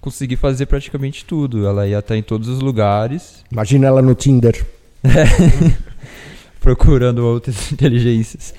[0.00, 1.66] conseguir fazer praticamente tudo.
[1.66, 3.44] Ela ia estar em todos os lugares.
[3.52, 4.66] Imagina ela no Tinder.
[6.60, 8.54] Procurando outras inteligências.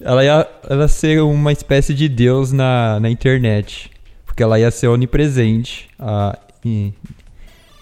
[0.00, 3.90] Ela ia ela ser uma espécie de Deus na, na internet.
[4.26, 5.88] Porque ela ia ser onipresente.
[5.98, 6.38] A,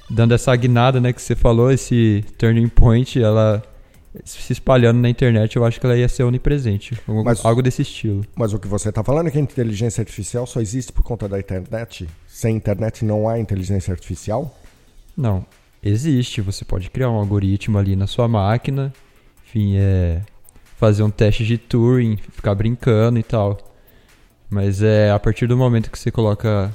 [0.09, 3.63] dando essa guinada né, que você falou, esse turning point, ela
[4.25, 6.99] se espalhando na internet, eu acho que ela ia ser onipresente.
[7.07, 8.25] Mas, algo desse estilo.
[8.35, 11.29] Mas o que você está falando é que a inteligência artificial só existe por conta
[11.29, 12.09] da internet?
[12.27, 14.57] Sem internet não há inteligência artificial?
[15.17, 15.45] Não.
[15.83, 16.41] Existe.
[16.41, 18.93] Você pode criar um algoritmo ali na sua máquina.
[19.47, 20.23] Enfim, é.
[20.77, 23.59] Fazer um teste de Turing, ficar brincando e tal.
[24.49, 26.73] Mas é a partir do momento que você coloca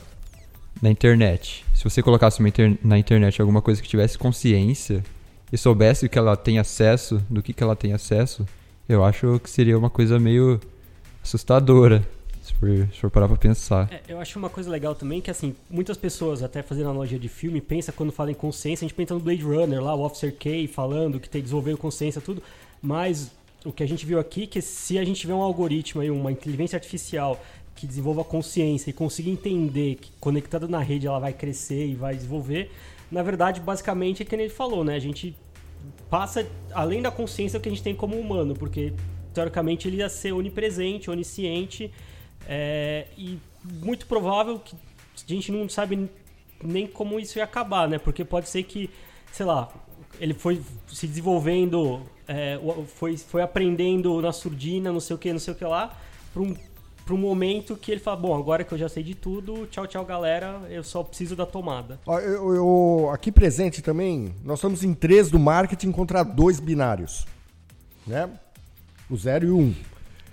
[0.82, 1.64] na internet.
[1.82, 5.04] Se você colocasse inter na internet alguma coisa que tivesse consciência,
[5.52, 8.46] e soubesse o que ela tem acesso, do que, que ela tem acesso,
[8.88, 10.60] eu acho que seria uma coisa meio
[11.24, 12.08] assustadora.
[12.44, 13.92] Se for, se for parar pra pensar.
[13.92, 17.28] É, eu acho uma coisa legal também que, assim, muitas pessoas, até fazendo analogia de
[17.28, 20.32] filme, pensa quando fala em consciência, a gente pensa no Blade Runner, lá, o Officer
[20.38, 22.44] K falando que tem desenvolver consciência, tudo.
[22.80, 23.32] Mas
[23.66, 26.32] o que a gente viu aqui, que se a gente tiver um algoritmo aí, uma
[26.32, 27.44] inteligência artificial
[27.76, 32.16] que desenvolva consciência e consiga entender que conectada na rede ela vai crescer e vai
[32.16, 32.72] desenvolver,
[33.12, 34.96] na verdade, basicamente é que ele falou, né?
[34.96, 35.36] A gente
[36.10, 38.94] passa além da consciência que a gente tem como humano, porque
[39.34, 41.92] teoricamente ele ia ser onipresente, onisciente,
[42.48, 46.10] é, e muito provável que a gente não sabe
[46.64, 47.98] nem como isso ia acabar, né?
[47.98, 48.90] Porque pode ser que,
[49.32, 49.70] sei lá,
[50.20, 52.60] ele foi se desenvolvendo, é,
[52.96, 55.98] foi, foi aprendendo na surdina, não sei o que, não sei o que lá,
[56.34, 56.56] para um
[57.12, 59.86] para um momento que ele fala, bom, agora que eu já sei de tudo, tchau,
[59.86, 62.00] tchau, galera, eu só preciso da tomada.
[62.08, 67.26] Eu, eu, aqui presente também, nós estamos em três do marketing contra dois binários,
[68.08, 68.30] né?
[69.10, 69.76] O zero e o um.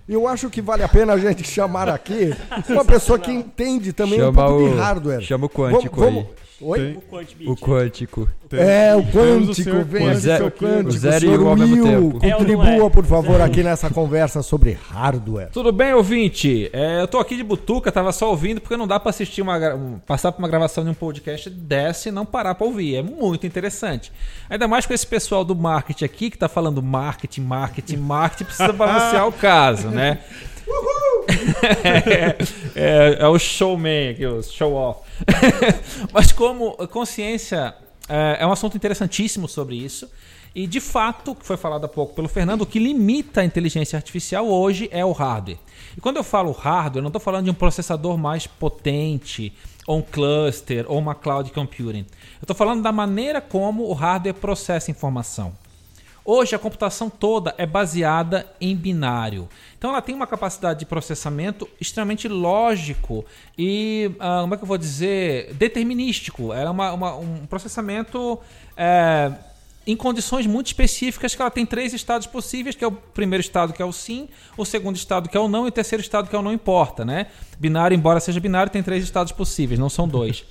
[0.09, 2.33] Eu acho que vale a pena a gente chamar aqui
[2.71, 5.21] uma pessoa que entende também chama um pouco o, de hardware.
[5.23, 6.31] Chama o quântico vamos, aí.
[6.61, 6.97] Oi?
[6.97, 7.49] O Quant Beat.
[7.51, 8.29] O quântico.
[8.49, 10.88] Tem- É, o quântico, vem O aqui, seu quântico.
[10.88, 12.18] o zero e o ao mesmo Will, tempo.
[12.25, 12.90] Ou não Contribua, é?
[12.90, 15.51] por favor, aqui nessa conversa sobre hardware.
[15.53, 16.68] Tudo bem, ouvinte?
[16.73, 19.57] É, eu tô aqui de butuca, tava só ouvindo, porque não dá pra assistir uma.
[19.77, 22.97] um- passar por uma gravação de um podcast dessa e não parar pra ouvir.
[22.97, 24.11] É muito interessante.
[24.51, 28.73] Ainda mais com esse pessoal do marketing aqui, que tá falando marketing, marketing, marketing, precisa
[28.73, 30.18] balancear o caso, né?
[30.66, 30.97] é,
[32.74, 35.00] é- é o showman aqui, o show off.
[36.12, 37.74] Mas como consciência
[38.08, 40.11] é, é um assunto interessantíssimo sobre isso.
[40.54, 43.96] E de fato, que foi falado há pouco pelo Fernando, o que limita a inteligência
[43.96, 45.58] artificial hoje é o hardware.
[45.96, 49.52] E quando eu falo hardware, eu não estou falando de um processador mais potente,
[49.87, 52.06] ou um cluster, ou uma cloud computing.
[52.40, 55.52] Eu estou falando da maneira como o hardware processa informação.
[56.31, 59.49] Hoje a computação toda é baseada em binário.
[59.79, 63.25] Então ela tem uma capacidade de processamento extremamente lógico
[63.57, 66.53] e, ah, como é que eu vou dizer, determinístico.
[66.53, 68.38] Ela é uma- uma- um processamento
[68.77, 69.33] é,
[69.87, 73.73] em condições muito específicas que ela tem três estados possíveis, que é o primeiro estado
[73.73, 76.29] que é o sim, o segundo estado que é o não e o terceiro estado
[76.29, 77.29] que é o não importa, né?
[77.59, 80.45] Binário, embora seja binário, tem três estados possíveis, não são dois.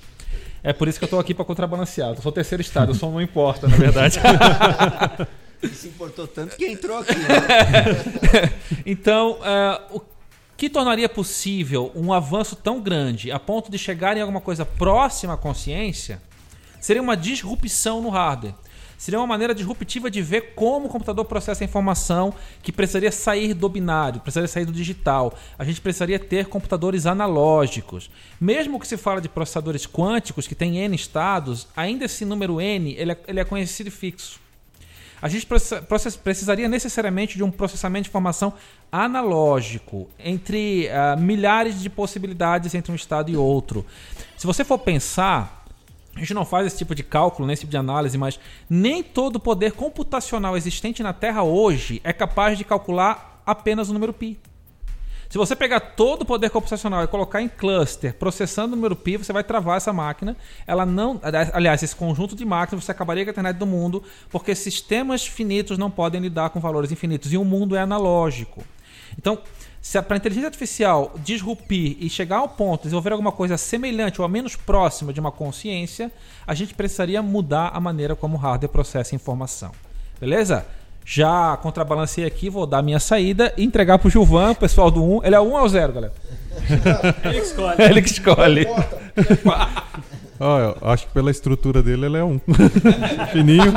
[0.60, 2.08] É por isso que eu estou aqui para contrabalancear.
[2.10, 4.18] Eu sou o terceiro estado, eu sou não importa, na verdade.
[5.72, 7.14] Se importou tanto que entrou aqui.
[7.14, 8.52] Né?
[8.86, 10.00] Então, é, o
[10.56, 15.34] que tornaria possível um avanço tão grande a ponto de chegar em alguma coisa próxima
[15.34, 16.20] à consciência
[16.80, 18.54] seria uma disrupção no hardware.
[18.98, 23.54] Seria uma maneira disruptiva de ver como o computador processa a informação que precisaria sair
[23.54, 25.32] do binário, precisaria sair do digital.
[25.56, 28.10] A gente precisaria ter computadores analógicos.
[28.40, 32.92] Mesmo que se fala de processadores quânticos que têm N estados, ainda esse número N
[32.94, 34.40] ele é, ele é conhecido e fixo.
[35.20, 35.46] A gente
[36.22, 38.52] precisaria necessariamente de um processamento de informação
[38.90, 43.84] analógico entre ah, milhares de possibilidades entre um estado e outro.
[44.36, 45.64] Se você for pensar,
[46.14, 49.02] a gente não faz esse tipo de cálculo, nem esse tipo de análise, mas nem
[49.02, 54.12] todo o poder computacional existente na Terra hoje é capaz de calcular apenas o número
[54.12, 54.38] pi.
[55.28, 59.18] Se você pegar todo o poder computacional e colocar em cluster, processando o número pi,
[59.18, 60.34] você vai travar essa máquina.
[60.66, 61.20] Ela não,
[61.52, 65.76] aliás, esse conjunto de máquinas você acabaria com a internet do mundo, porque sistemas finitos
[65.76, 68.64] não podem lidar com valores infinitos e o mundo é analógico.
[69.18, 69.38] Então,
[69.82, 74.20] se para a inteligência artificial disrupir e chegar ao ponto de desenvolver alguma coisa semelhante
[74.20, 76.10] ou ao menos próxima de uma consciência,
[76.46, 79.72] a gente precisaria mudar a maneira como o hardware processa informação.
[80.18, 80.66] Beleza?
[81.10, 85.24] Já contrabalancei aqui, vou dar minha saída e entregar pro Gilvan, o pessoal do 1.
[85.24, 86.12] Ele é o 1 ou o 0, galera?
[87.24, 87.82] Ele que escolhe.
[87.82, 88.66] Ele que escolhe.
[90.38, 92.38] Eu acho que pela estrutura dele ele é um.
[93.32, 93.72] Fininho.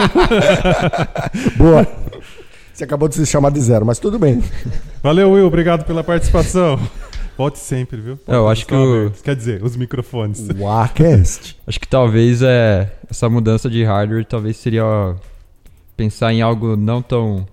[1.57, 1.87] Boa.
[2.71, 4.43] Você acabou de se chamar de zero, mas tudo bem.
[5.01, 5.47] Valeu, Will.
[5.47, 6.79] Obrigado pela participação.
[7.35, 8.19] Volte sempre, viu?
[8.27, 9.11] É, eu acho que o-.
[9.23, 10.47] Quer dizer, os microfones.
[10.49, 11.57] Wacast.
[11.65, 15.15] Acho que talvez é, essa mudança de hardware talvez seria
[15.95, 17.45] pensar em algo não tão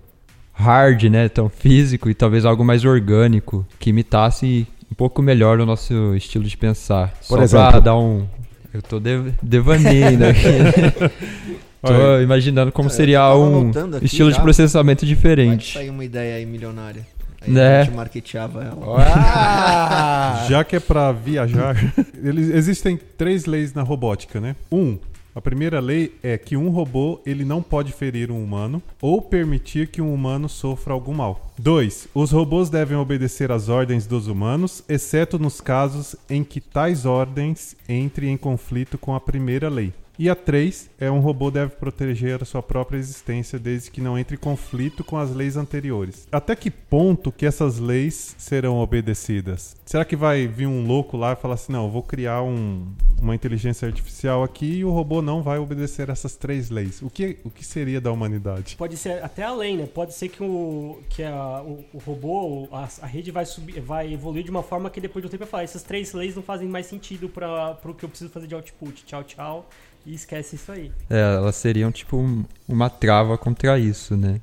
[0.53, 5.65] hard, né, tão físico e talvez algo mais orgânico que imitasse um pouco melhor o
[5.65, 7.13] nosso estilo de pensar.
[7.27, 7.69] Por Só exemplo?
[7.69, 8.25] pra dar um
[8.73, 11.09] eu tô de- devaneando aqui.
[11.81, 13.71] tô Olha, imaginando como seria um
[14.01, 14.41] estilo de já.
[14.41, 15.73] processamento Pode diferente.
[15.73, 17.05] sair uma ideia aí milionária.
[17.41, 17.79] Aí Né?
[17.79, 18.97] a gente marketeava ela.
[18.99, 20.45] Ah!
[20.49, 21.73] Já que é pra viajar,
[22.21, 24.55] eles, existem três leis na robótica, né?
[24.71, 24.97] Um,
[25.39, 29.87] a primeira lei é que um robô ele não pode ferir um humano ou permitir
[29.87, 31.53] que um humano sofra algum mal.
[31.57, 37.05] Dois, os robôs devem obedecer às ordens dos humanos, exceto nos casos em que tais
[37.05, 39.93] ordens entrem em conflito com a primeira lei.
[40.21, 44.19] E a 3 é um robô deve proteger a sua própria existência desde que não
[44.19, 46.27] entre em conflito com as leis anteriores.
[46.29, 49.77] Até que ponto que essas leis serão obedecidas?
[49.85, 52.91] Será que vai vir um louco lá e falar assim, não, eu vou criar um-
[53.21, 57.01] uma inteligência artificial aqui e o robô não vai obedecer essas três leis?
[57.01, 58.75] O que, o que seria da humanidade?
[58.75, 59.85] Pode ser até além, né?
[59.85, 64.13] Pode ser que o, que a, o, o robô, a, a rede vai, subir, vai
[64.13, 66.67] evoluir de uma forma que depois do tempo vai falar: essas três leis não fazem
[66.67, 69.05] mais sentido para o que eu preciso fazer de output.
[69.05, 69.69] Tchau, tchau.
[70.05, 70.91] E esquece isso aí.
[71.09, 74.39] É, elas seriam tipo um- uma trava contra isso, né?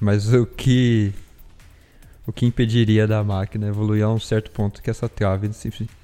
[0.00, 1.12] Mas o que
[2.26, 5.44] o que impediria da máquina evoluir a um certo ponto que essa trava,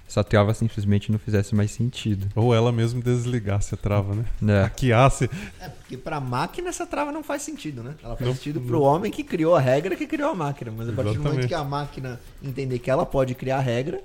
[0.09, 4.25] essa trava simplesmente não fizesse mais sentido, Ou ela mesmo desligasse a trava, né?
[4.41, 4.63] né?
[4.65, 5.31] Hackeasse.
[5.61, 7.95] É, porque pra máquina essa trava não faz sentido, né?
[8.03, 10.73] Ela faz Não- sentido pro homem que criou a regra que criou a máquina.
[10.77, 11.49] Mas a partir do momento Exatamente.
[11.49, 14.01] que a máquina entender que ela pode criar a regra,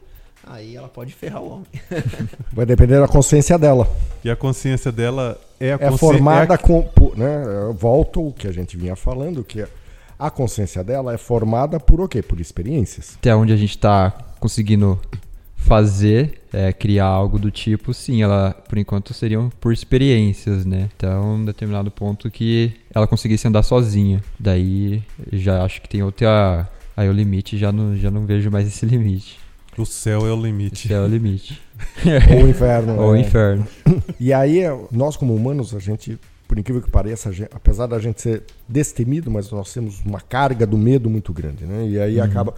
[0.47, 1.65] aí ela pode ferrar o homem.
[2.51, 3.87] Vai depender da consciência dela.
[4.23, 6.81] E a consciência dela é a É formada é a- com.
[6.83, 7.43] por- Né,
[7.77, 9.65] volto o que a gente vinha falando, que
[10.17, 12.21] a consciência dela é formada por o quê?
[12.21, 13.15] Por experiências.
[13.19, 14.99] Até onde a gente tá conseguindo
[15.55, 20.89] fazer, é, criar algo do tipo, sim, ela, por enquanto, seriam por experiências, né?
[20.95, 24.21] Então, um determinado ponto que ela conseguisse andar sozinha.
[24.39, 25.01] Daí,
[25.31, 26.67] já acho que tem outra...
[26.95, 29.39] Aí o limite, já não, já não vejo mais esse limite.
[29.77, 30.85] O céu é o limite.
[30.85, 31.61] O céu é o limite.
[32.37, 33.01] Ou o inferno.
[33.01, 33.19] Ou o é.
[33.21, 33.67] inferno.
[34.19, 38.21] E aí, nós como humanos, a gente, por incrível que pareça, gente- apesar da gente
[38.21, 41.87] ser destemido, mas nós temos uma carga do medo muito grande, né?
[41.87, 42.53] E aí acaba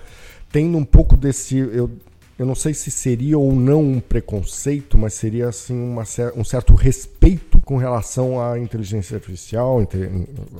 [0.52, 1.58] tendo um pouco desse...
[1.58, 1.90] Eu,
[2.38, 6.04] eu não sei se seria ou não um preconceito, mas seria assim uma,
[6.36, 9.82] um certo respeito com relação à inteligência artificial,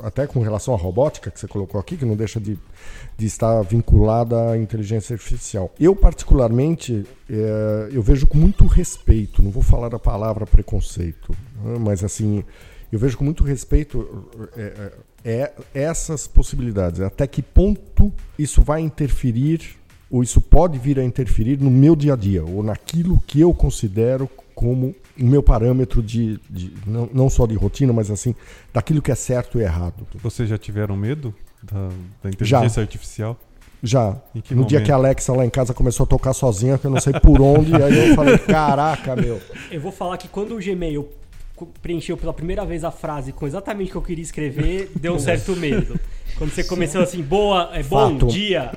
[0.04, 2.58] até com relação à robótica que você colocou aqui, que não deixa de,
[3.16, 5.72] de estar vinculada à inteligência artificial.
[5.80, 11.32] Eu particularmente eh, eu vejo com muito respeito, não vou falar a palavra preconceito,
[11.64, 12.44] né, mas assim
[12.92, 14.92] eu vejo com muito respeito eh,
[15.24, 17.02] eh, essas possibilidades.
[17.02, 19.78] Até que ponto isso vai interferir
[20.10, 23.54] ou isso pode vir a interferir no meu dia a dia, ou naquilo que eu
[23.54, 28.36] considero como o meu parâmetro de, de- não, não só de rotina, mas assim,
[28.74, 30.06] daquilo que é certo e errado.
[30.22, 31.90] Vocês já tiveram medo da,
[32.24, 33.40] da inteligência artificial?
[33.84, 34.18] Já.
[34.34, 34.86] Em que no dia momento?
[34.86, 37.40] que a Alexa lá em casa começou a tocar sozinha, que eu não sei por
[37.42, 39.40] onde, aí eu falei, caraca, meu.
[39.72, 41.08] Eu vou falar que quando o Gmail
[41.82, 45.20] preencheu pela primeira vez a frase com exatamente o que eu queria escrever, deu um
[45.20, 46.00] certo medo.
[46.38, 48.28] Quando você começou assim, boa, é bom Fato.
[48.28, 48.74] dia,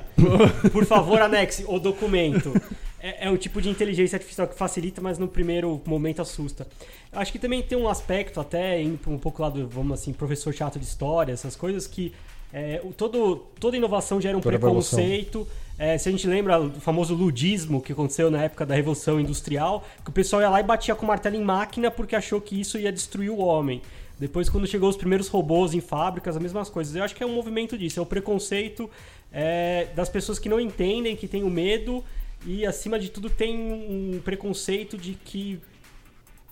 [0.71, 2.53] por favor anexe o documento.
[3.01, 6.67] É, é um tipo de inteligência artificial que facilita, mas no primeiro momento assusta.
[7.11, 10.11] Eu Acho que também tem um aspecto, até indo um pouco lá do, vamos assim,
[10.13, 12.13] professor chato de história, essas coisas que
[12.51, 15.47] é, o- todo, toda inovação gera um Toda preconceito.
[15.77, 19.85] É, se a gente lembra do famoso ludismo que aconteceu na época da Revolução Industrial,
[20.03, 22.77] que o pessoal ia lá e batia com martelo em máquina porque achou que isso
[22.77, 23.81] ia destruir o homem.
[24.19, 26.93] Depois, quando chegou os primeiros robôs em fábricas, as mesmas coisas.
[26.93, 28.89] Eu acho que é um movimento disso, é o preconceito
[29.31, 32.03] é, das pessoas que não entendem, que têm o medo
[32.45, 35.59] e, acima de tudo, tem um preconceito de que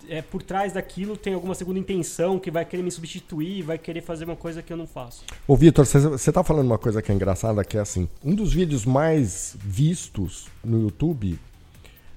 [0.09, 4.01] é, por trás daquilo tem alguma segunda intenção, que vai querer me substituir, vai querer
[4.01, 5.23] fazer uma coisa que eu não faço.
[5.47, 8.53] Ô, Vitor, você tá falando uma coisa que é engraçada, que é assim, um dos
[8.53, 11.39] vídeos mais vistos no YouTube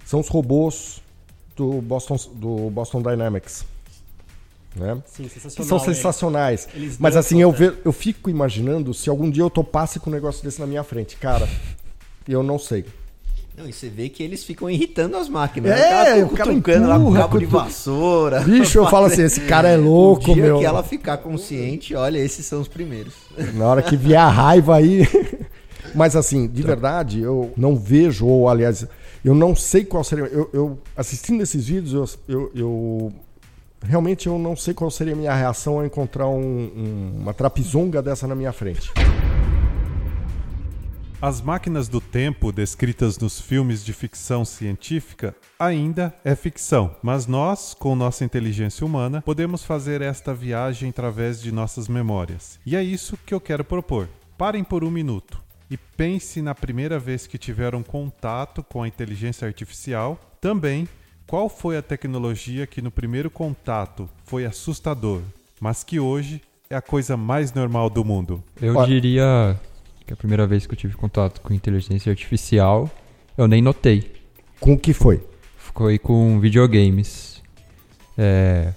[0.05, 1.01] são os robôs
[1.57, 3.65] do Boston, do Boston Dynamics.
[4.75, 5.03] Né?
[5.07, 5.25] Sim.
[5.29, 6.69] Que são sensacionais.
[6.75, 7.59] Eles Mas assim, eu, né?
[7.59, 10.85] ve- eu fico imaginando se algum dia eu topasse com um negócio desse na minha
[10.85, 11.17] frente.
[11.17, 11.49] Cara,
[12.29, 12.85] eu não sei.
[13.61, 15.71] Não, e você vê que eles ficam irritando as máquinas.
[15.73, 16.25] É, né?
[16.25, 18.41] o cara, o cara cutucando lá com cabo de vassoura.
[18.41, 20.59] Bicho, eu falo assim, esse cara é O louco, dia meu.
[20.59, 23.13] que ela ficar consciente, olha, esses são os primeiros.
[23.55, 25.07] Na hora que vier a raiva aí.
[25.95, 28.87] Mas assim, de verdade, eu não vejo, ou aliás,
[29.25, 30.25] eu não sei qual seria.
[30.27, 33.13] Eu, eu assistindo esses vídeos, eu, eu, eu-
[33.83, 36.39] realmente eu não sei qual seria a minha reação ao encontrar um-
[36.77, 38.91] um- uma trapizonga dessa na minha frente.
[41.23, 47.75] As máquinas do tempo descritas nos filmes de ficção científica ainda é ficção, mas nós,
[47.75, 52.59] com nossa inteligência humana, podemos fazer esta viagem através de nossas memórias.
[52.65, 54.09] E é isso que eu quero propor.
[54.39, 55.39] Parem por um minuto
[55.71, 60.19] e pense na primeira vez que tiveram contato com a inteligência artificial.
[60.41, 60.89] Também,
[61.27, 65.21] qual foi a tecnologia que no primeiro contato foi assustador,
[65.61, 68.43] mas que hoje é a coisa mais normal do mundo?
[68.59, 69.61] Eu diria
[70.11, 72.91] que a primeira vez que eu tive contato com inteligência artificial,
[73.39, 74.11] eu nem notei.
[74.59, 75.23] Com o que foi?
[75.57, 77.41] Foi com videogames.
[78.19, 78.73] É,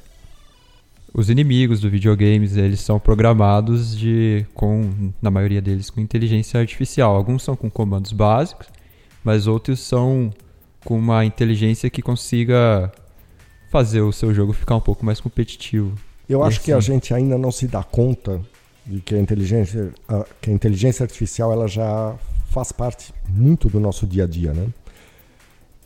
[1.12, 7.16] os inimigos do videogames, eles são programados de com na maioria deles com inteligência artificial.
[7.16, 8.68] Alguns são com comandos básicos,
[9.24, 10.32] mas outros são
[10.86, 12.92] com uma inteligência que consiga
[13.72, 15.98] fazer o seu jogo ficar um pouco mais competitivo.
[16.30, 18.40] Eu acho Esse- que a gente ainda não se dá conta
[18.86, 19.92] de que a inteligência,
[20.42, 22.16] que a inteligência artificial ela já
[22.50, 24.68] faz parte muito do nosso dia a dia, né?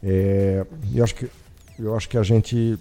[0.04, 1.30] É, eu acho que
[1.80, 2.78] eu acho que a gente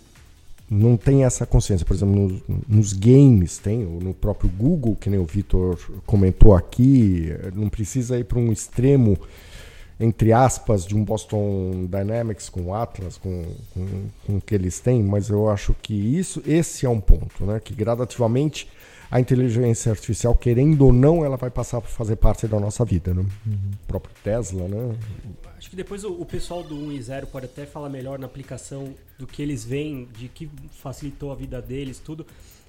[0.70, 1.86] não tem essa consciência.
[1.86, 6.54] Por exemplo, nos, nos games tem, ou no próprio Google, que nem o Vitor comentou
[6.54, 9.18] aqui, não precisa ir para um extremo
[9.98, 14.78] entre aspas, de um Boston Dynamics com o Atlas, com, com, com o que eles
[14.78, 17.60] têm, mas eu acho que isso, esse é um ponto, né?
[17.60, 18.68] Que gradativamente
[19.10, 23.14] a inteligência artificial, querendo ou não, ela vai passar a fazer parte da nossa vida,
[23.14, 23.24] né?
[23.46, 24.96] O próprio Tesla, né?
[25.56, 28.26] Acho que depois o, o pessoal do 1 e 0 pode até falar melhor na
[28.26, 32.26] aplicação do que eles veem, de que facilitou a vida deles, tudo.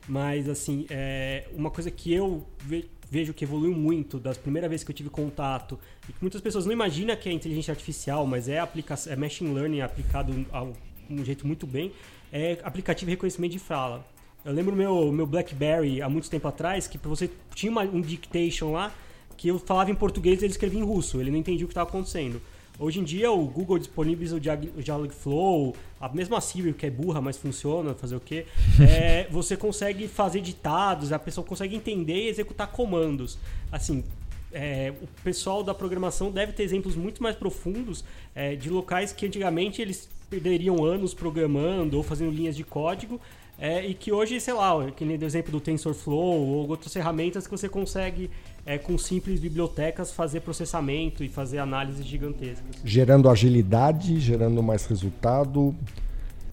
[0.08, 4.84] Mas, assim, é, uma coisa que eu ve- vejo que evoluiu muito das primeiras vezes
[4.84, 5.80] que eu tive contato,
[6.10, 9.54] e que muitas pessoas não imaginam que é inteligência artificial, mas é, aplicação, é machine
[9.54, 11.92] learning aplicado a um, jeito muito bem,
[12.32, 14.06] é aplicativo de reconhecimento de fala.
[14.44, 18.72] Eu lembro meu meu BlackBerry há muito tempo atrás que você tinha uma- um dictation
[18.72, 18.94] lá
[19.36, 21.72] que eu falava em português e ele escrevia em russo, ele não entendia o que
[21.74, 22.42] estava acontecendo.
[22.80, 27.36] Hoje em dia o Google disponibiliza o Dialogflow, a mesma Siri que é burra, mas
[27.36, 28.46] funciona, fazer o quê?
[28.80, 33.38] É, você consegue fazer ditados, a pessoa consegue entender e executar comandos.
[33.72, 34.04] Assim,
[34.52, 38.04] é, o pessoal da programação deve ter exemplos muito mais profundos
[38.36, 43.20] é, de locais que antigamente eles perderiam anos programando ou fazendo linhas de código
[43.60, 47.46] é, e que hoje, sei lá, que nem o exemplo do TensorFlow ou outras ferramentas
[47.46, 48.30] que você consegue,
[48.68, 52.76] é, com simples bibliotecas, fazer processamento e fazer análises gigantescas.
[52.84, 55.74] Gerando agilidade, gerando mais resultado.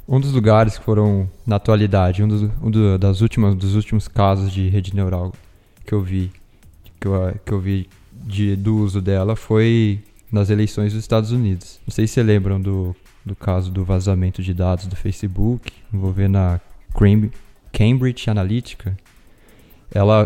[0.07, 4.07] Um dos lugares que foram, na atualidade, um, dos, um do, das últimas, dos últimos
[4.07, 5.33] casos de rede neural
[5.85, 6.31] que eu vi,
[7.01, 10.01] que eu, que eu vi de, do uso dela foi
[10.31, 11.81] nas eleições dos Estados Unidos.
[11.85, 12.95] Não sei se vocês lembram do,
[13.27, 16.61] do caso do vazamento de dados do Facebook, envolvendo a
[17.73, 18.97] Cambridge Analytica,
[19.93, 20.25] ela,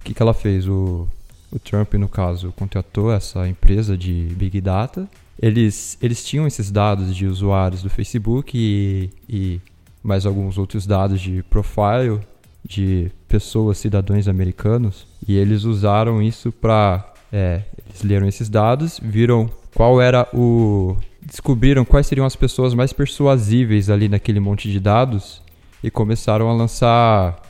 [0.00, 0.66] o que, que ela fez?
[0.66, 1.08] O,
[1.50, 5.08] o Trump, no caso, contratou essa empresa de Big Data.
[5.40, 9.60] Eles, eles tinham esses dados de usuários do Facebook e, e
[10.02, 12.20] mais alguns outros dados de profile
[12.64, 17.12] de pessoas, cidadãos americanos, e eles usaram isso para.
[17.32, 20.96] É, eles leram esses dados, viram qual era o.
[21.22, 25.42] descobriram quais seriam as pessoas mais persuasíveis ali naquele monte de dados
[25.82, 27.40] e começaram a lançar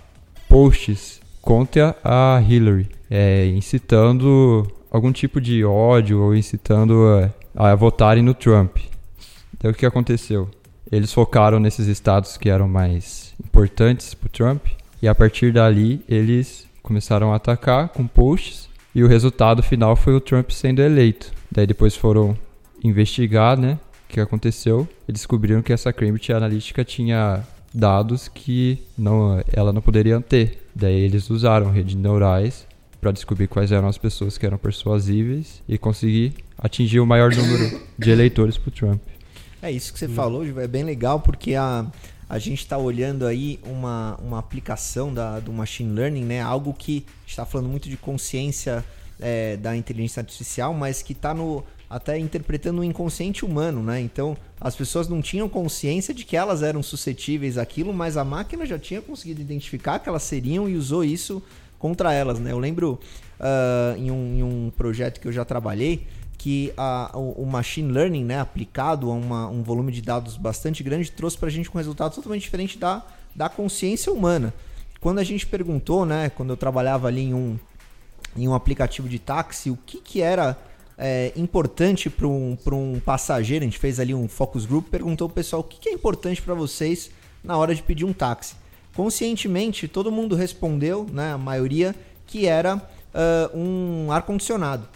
[0.49, 8.23] posts contra a Hillary, é, incitando algum tipo de ódio ou incitando é, a votarem
[8.23, 8.79] no Trump.
[9.57, 10.49] Então o que aconteceu?
[10.91, 14.67] Eles focaram nesses estados que eram mais importantes para Trump
[15.03, 20.15] e a partir dali eles começaram a atacar com posts e o resultado final foi
[20.15, 21.33] o Trump sendo eleito.
[21.51, 22.37] Daí depois foram
[22.83, 23.79] investigar, né,
[24.09, 27.45] o que aconteceu e descobriram que essa Cambridge Analytica tinha
[27.75, 30.67] dados que não, ela não poderia ter.
[30.75, 32.68] Daí eles usaram redes neurais
[33.01, 37.81] para descobrir quais eram as pessoas que eram persuasíveis e conseguir atingir o maior número
[37.99, 39.01] de eleitores para Trump.
[39.63, 40.15] É isso que você hum.
[40.15, 41.87] falou, é bem legal porque a,
[42.29, 46.41] a gente está olhando aí uma, uma aplicação da, do machine learning, né?
[46.41, 48.85] Algo que está falando muito de consciência
[49.21, 53.99] é, da inteligência artificial, mas que está no até interpretando o inconsciente humano, né?
[53.99, 58.67] Então, as pessoas não tinham consciência de que elas eram suscetíveis àquilo, mas a máquina
[58.67, 61.43] já tinha conseguido identificar que elas seriam e usou isso
[61.79, 62.53] contra elas, né?
[62.53, 62.99] Eu lembro
[63.39, 66.07] uh, em, um, em, um, projeto que eu já trabalhei
[66.37, 71.11] que a, o, machine learning, né, aplicado a uma, um volume de dados bastante grande,
[71.11, 73.05] trouxe para a gente um resultado totalmente diferente da,
[73.35, 74.55] da consciência humana.
[75.01, 77.59] Quando a gente perguntou, né, quando eu trabalhava ali em um,
[78.37, 80.57] em um aplicativo de táxi, o que, que era
[80.97, 85.33] é, importante para um, um passageiro, a gente fez ali um focus group, perguntou o
[85.33, 87.11] pessoal o que, que é importante para vocês
[87.43, 88.55] na hora de pedir um táxi.
[88.99, 91.95] Conscientemente, todo mundo respondeu, né, a maioria,
[92.27, 94.89] que era uh, um ar-condicionado.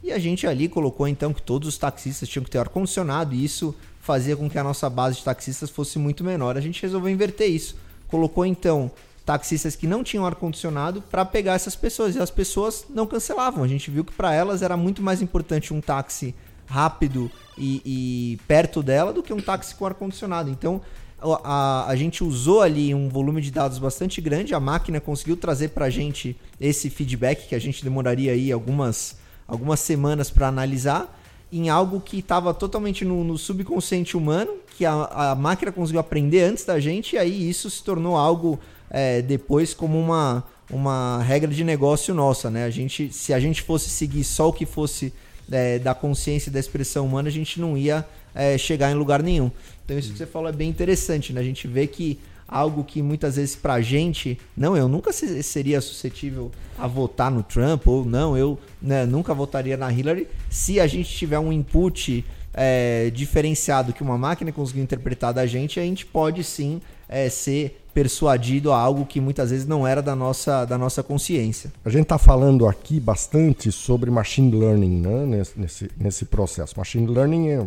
[0.00, 3.44] E a gente ali colocou então que todos os taxistas tinham que ter ar-condicionado e
[3.44, 6.56] isso fazia com que a nossa base de taxistas fosse muito menor.
[6.56, 7.74] A gente resolveu inverter isso.
[8.06, 8.92] Colocou então
[9.26, 12.14] taxistas que não tinham ar-condicionado para pegar essas pessoas.
[12.14, 13.64] E as pessoas não cancelavam.
[13.64, 16.32] A gente viu que para elas era muito mais importante um táxi
[16.64, 20.48] rápido e, e perto dela do que um táxi com ar-condicionado.
[20.48, 20.80] Então
[21.20, 25.68] a, a, gente usou ali um volume de dados bastante grande, a máquina conseguiu trazer
[25.68, 29.16] para a gente esse feedback que a gente demoraria aí algumas,
[29.46, 31.14] algumas semanas para analisar
[31.52, 36.42] em algo que estava totalmente no, no, subconsciente humano, que a, a máquina conseguiu aprender
[36.42, 38.60] antes da gente, e aí isso se tornou algo
[38.90, 42.64] é, depois como uma, uma regra de negócio nossa, né?
[42.64, 45.12] A gente, se a gente fosse seguir só o que fosse
[45.50, 48.06] é, da consciência e da expressão humana, a gente não ia
[48.38, 49.50] é, chegar em lugar nenhum.
[49.84, 51.40] Então isso que você falou é bem interessante, né?
[51.40, 56.50] A gente vê que algo que muitas vezes pra gente, não, eu nunca seria suscetível
[56.78, 61.10] a votar no Trump, ou não, eu né, nunca votaria na Hillary, se a gente
[61.10, 62.24] tiver um input
[62.54, 67.82] é, diferenciado que uma máquina conseguiu interpretar da gente, a gente pode sim é, ser
[67.92, 71.72] persuadido a algo que muitas vezes não era da nossa, da nossa consciência.
[71.84, 76.78] A gente está falando aqui bastante sobre machine learning né, nesse, nesse processo.
[76.78, 77.66] Machine learning, é,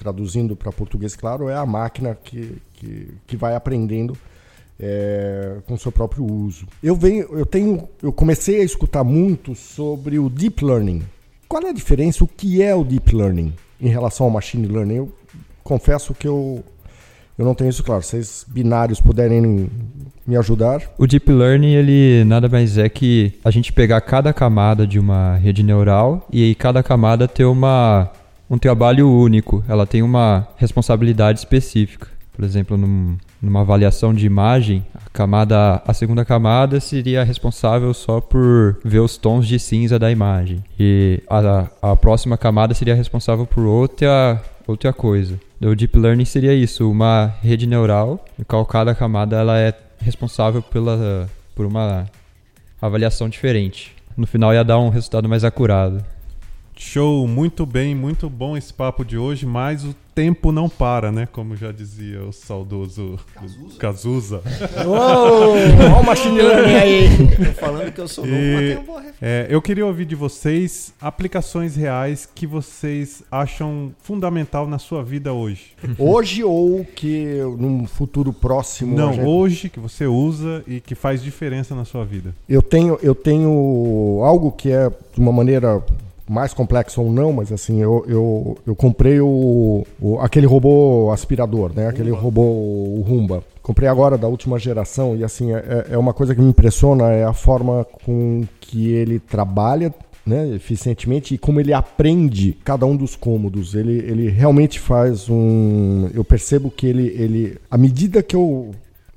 [0.00, 4.16] traduzindo para português, claro, é a máquina que, que, que vai aprendendo
[4.78, 6.66] é, com seu próprio uso.
[6.82, 11.02] Eu venho, eu tenho, eu comecei a escutar muito sobre o deep learning.
[11.46, 12.24] Qual é a diferença?
[12.24, 14.94] O que é o deep learning em relação ao machine learning?
[14.94, 15.12] Eu
[15.62, 16.64] confesso que eu
[17.40, 18.02] eu não tenho isso claro.
[18.02, 19.70] Vocês binários puderem
[20.26, 20.82] me ajudar.
[20.98, 25.36] O Deep Learning, ele nada mais é que a gente pegar cada camada de uma
[25.36, 28.10] rede neural e aí cada camada ter uma,
[28.50, 29.64] um trabalho único.
[29.68, 32.08] Ela tem uma responsabilidade específica.
[32.34, 38.20] Por exemplo, num, numa avaliação de imagem, a camada, a segunda camada seria responsável só
[38.20, 43.46] por ver os tons de cinza da imagem e a, a próxima camada seria responsável
[43.46, 45.38] por outra outra coisa.
[45.60, 50.62] O deep learning seria isso, uma rede neural, em qual cada camada ela é responsável
[50.62, 52.06] pela por uma
[52.80, 53.94] avaliação diferente.
[54.16, 56.02] No final ia dar um resultado mais acurado.
[56.84, 61.28] Show, muito bem, muito bom esse papo de hoje, mas o tempo não para, né?
[61.30, 63.18] Como já dizia o saudoso
[63.78, 64.40] Cazuza.
[64.88, 67.08] Olha o machine learning aí.
[67.36, 69.18] Tô falando que eu sou novo, E, mas boa referência.
[69.20, 75.34] é, eu queria ouvir de vocês aplicações reais que vocês acham fundamental na sua vida
[75.34, 75.72] hoje.
[75.98, 78.96] Hoje ou que num futuro próximo.
[78.96, 82.34] Não, gente- hoje que você usa e que faz diferença na sua vida.
[82.48, 85.82] Eu tenho, eu tenho algo que é de uma maneira
[86.30, 91.72] mais complexa ou não, mas assim, eu, eu, eu comprei o, o- aquele robô aspirador,
[91.74, 91.88] né?
[91.88, 93.42] Aquele robô o Rumba.
[93.62, 97.24] Comprei agora da última geração e assim, é, é uma coisa que me impressiona é
[97.24, 99.92] a forma com que ele trabalha
[100.24, 103.74] né, eficientemente e como ele aprende cada um dos cômodos.
[103.74, 106.08] Ele, ele realmente faz um.
[106.14, 107.58] Eu percebo que ele, ele.
[107.70, 108.70] À medida que eu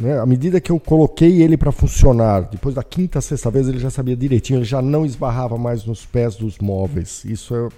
[0.04, 0.20] né?
[0.20, 3.89] À medida que eu coloquei ele para funcionar, depois da quinta, sexta vez ele já
[3.89, 7.24] sabia direitinho, ele já não esbarrava mais nos pés dos móveis.
[7.24, 7.70] Isso é,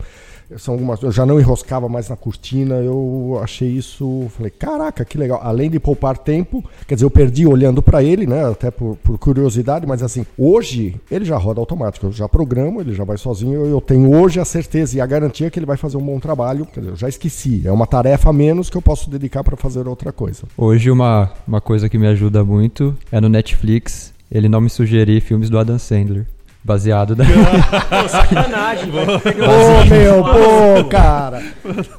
[0.57, 2.75] são algumas, eu já não enroscava mais na cortina.
[2.75, 5.39] Eu achei isso, falei, caraca, que legal.
[5.41, 8.45] Além de poupar tempo, quer dizer, eu perdi olhando para ele, né?
[8.45, 12.05] Até por, por curiosidade, mas assim, hoje ele já roda automático.
[12.05, 13.65] Eu já programo, ele já vai sozinho.
[13.65, 16.65] Eu, tenho hoje a certeza e a garantia que ele vai fazer um bom trabalho.
[16.65, 17.63] Quer dizer, eu já esqueci.
[17.65, 20.43] É uma tarefa a menos que eu posso dedicar para fazer outra coisa.
[20.57, 25.21] Hoje uma, uma coisa que me ajuda muito é no Netflix ele não me sugerir
[25.21, 26.25] filmes do Adam Sandler.
[26.63, 27.23] Baseado, na,
[28.01, 28.89] Pô, sacanagem.
[28.89, 31.43] Ô, meu, pô, cara.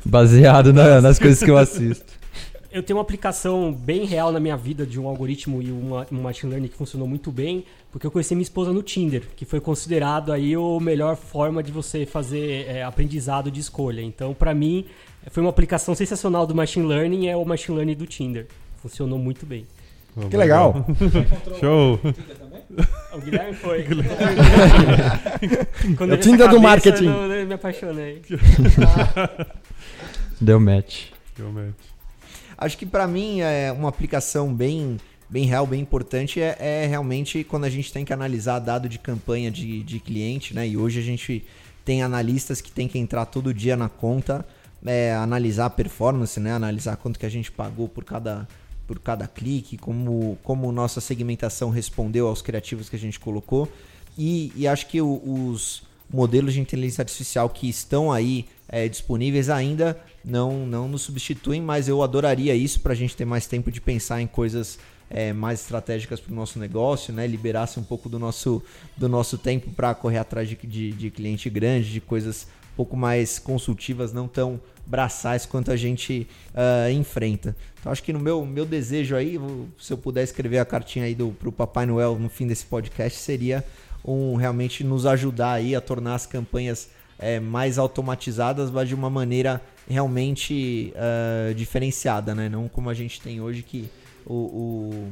[0.05, 2.05] baseado na- nas coisas que eu assisto.
[2.73, 6.21] Eu tenho uma aplicação bem real na minha vida de um algoritmo e uma, um
[6.21, 9.61] machine learning que funcionou muito bem, porque eu conheci minha esposa no Tinder, que foi
[9.61, 14.03] considerado aí a melhor forma de você fazer é, aprendizado de escolha.
[14.03, 14.85] Então, pra mim,
[15.31, 18.47] foi uma aplicação sensacional do machine learning, é o machine learning do Tinder.
[18.83, 19.65] Funcionou muito bem.
[20.31, 20.87] Que legal.
[21.61, 22.01] Show!
[23.13, 23.85] O Guilherme foi.
[25.97, 27.07] Quando o eu Tinder do marketing.
[27.07, 28.23] Eu, eu me apaixonei.
[30.41, 31.07] Deu match.
[31.37, 31.97] Realmente.
[32.59, 34.97] Acho que pra mim é uma aplicação bem,
[35.29, 38.99] bem real, bem importante é, é realmente quando a gente tem que analisar dado de
[38.99, 40.67] campanha de, de cliente, né?
[40.67, 41.45] E hoje a gente
[41.85, 44.45] tem analistas que tem que entrar todo dia na conta,
[44.85, 46.53] é, analisar a performance, né?
[46.53, 48.49] Analisar quanto que a gente pagou por cada
[48.87, 53.69] por cada clique, como como nossa segmentação respondeu aos criativos que a gente colocou.
[54.17, 59.49] E, e acho que o- os modelos de inteligência artificial que estão aí é, disponíveis
[59.51, 63.71] ainda não, não nos substituem, mas eu adoraria isso para a gente ter mais tempo
[63.71, 64.79] de pensar em coisas
[65.09, 67.27] é, mais estratégicas para o nosso negócio, né?
[67.29, 68.61] Liberasse um pouco do nosso,
[68.97, 73.39] do nosso tempo para correr atrás de, de, de cliente grande, de coisas pouco mais
[73.39, 77.57] consultivas, não tão braçais quanto a gente ah, enfrenta.
[77.81, 79.39] Então acho que no meu, meu desejo aí,
[79.81, 83.19] se eu puder escrever a cartinha aí do, pro Papai Noel no fim desse podcast,
[83.19, 83.65] seria
[84.05, 89.11] um realmente nos ajudar aí a tornar as campanhas é, mais automatizadas, mas de uma
[89.11, 92.49] maneira realmente ah, diferenciada, né?
[92.49, 93.89] Não como a gente tem hoje que
[94.25, 95.09] o, o-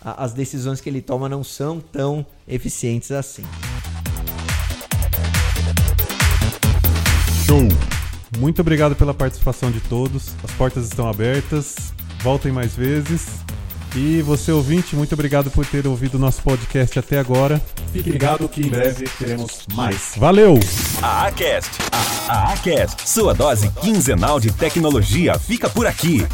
[0.00, 3.44] a- as decisões que ele toma não são tão eficientes assim.
[7.52, 7.68] Show!
[8.38, 10.30] Muito obrigado pela participação de todos.
[10.42, 11.92] As portas estão abertas.
[12.22, 13.26] Voltem mais vezes.
[13.94, 17.60] E você ouvinte, muito obrigado por ter ouvido o nosso podcast até agora.
[17.92, 20.14] Fique ligado que em breve teremos mais.
[20.16, 20.58] Valeu!
[21.02, 26.26] A Acast, a, a Acast, sua dose quinzenal de tecnologia fica por aqui.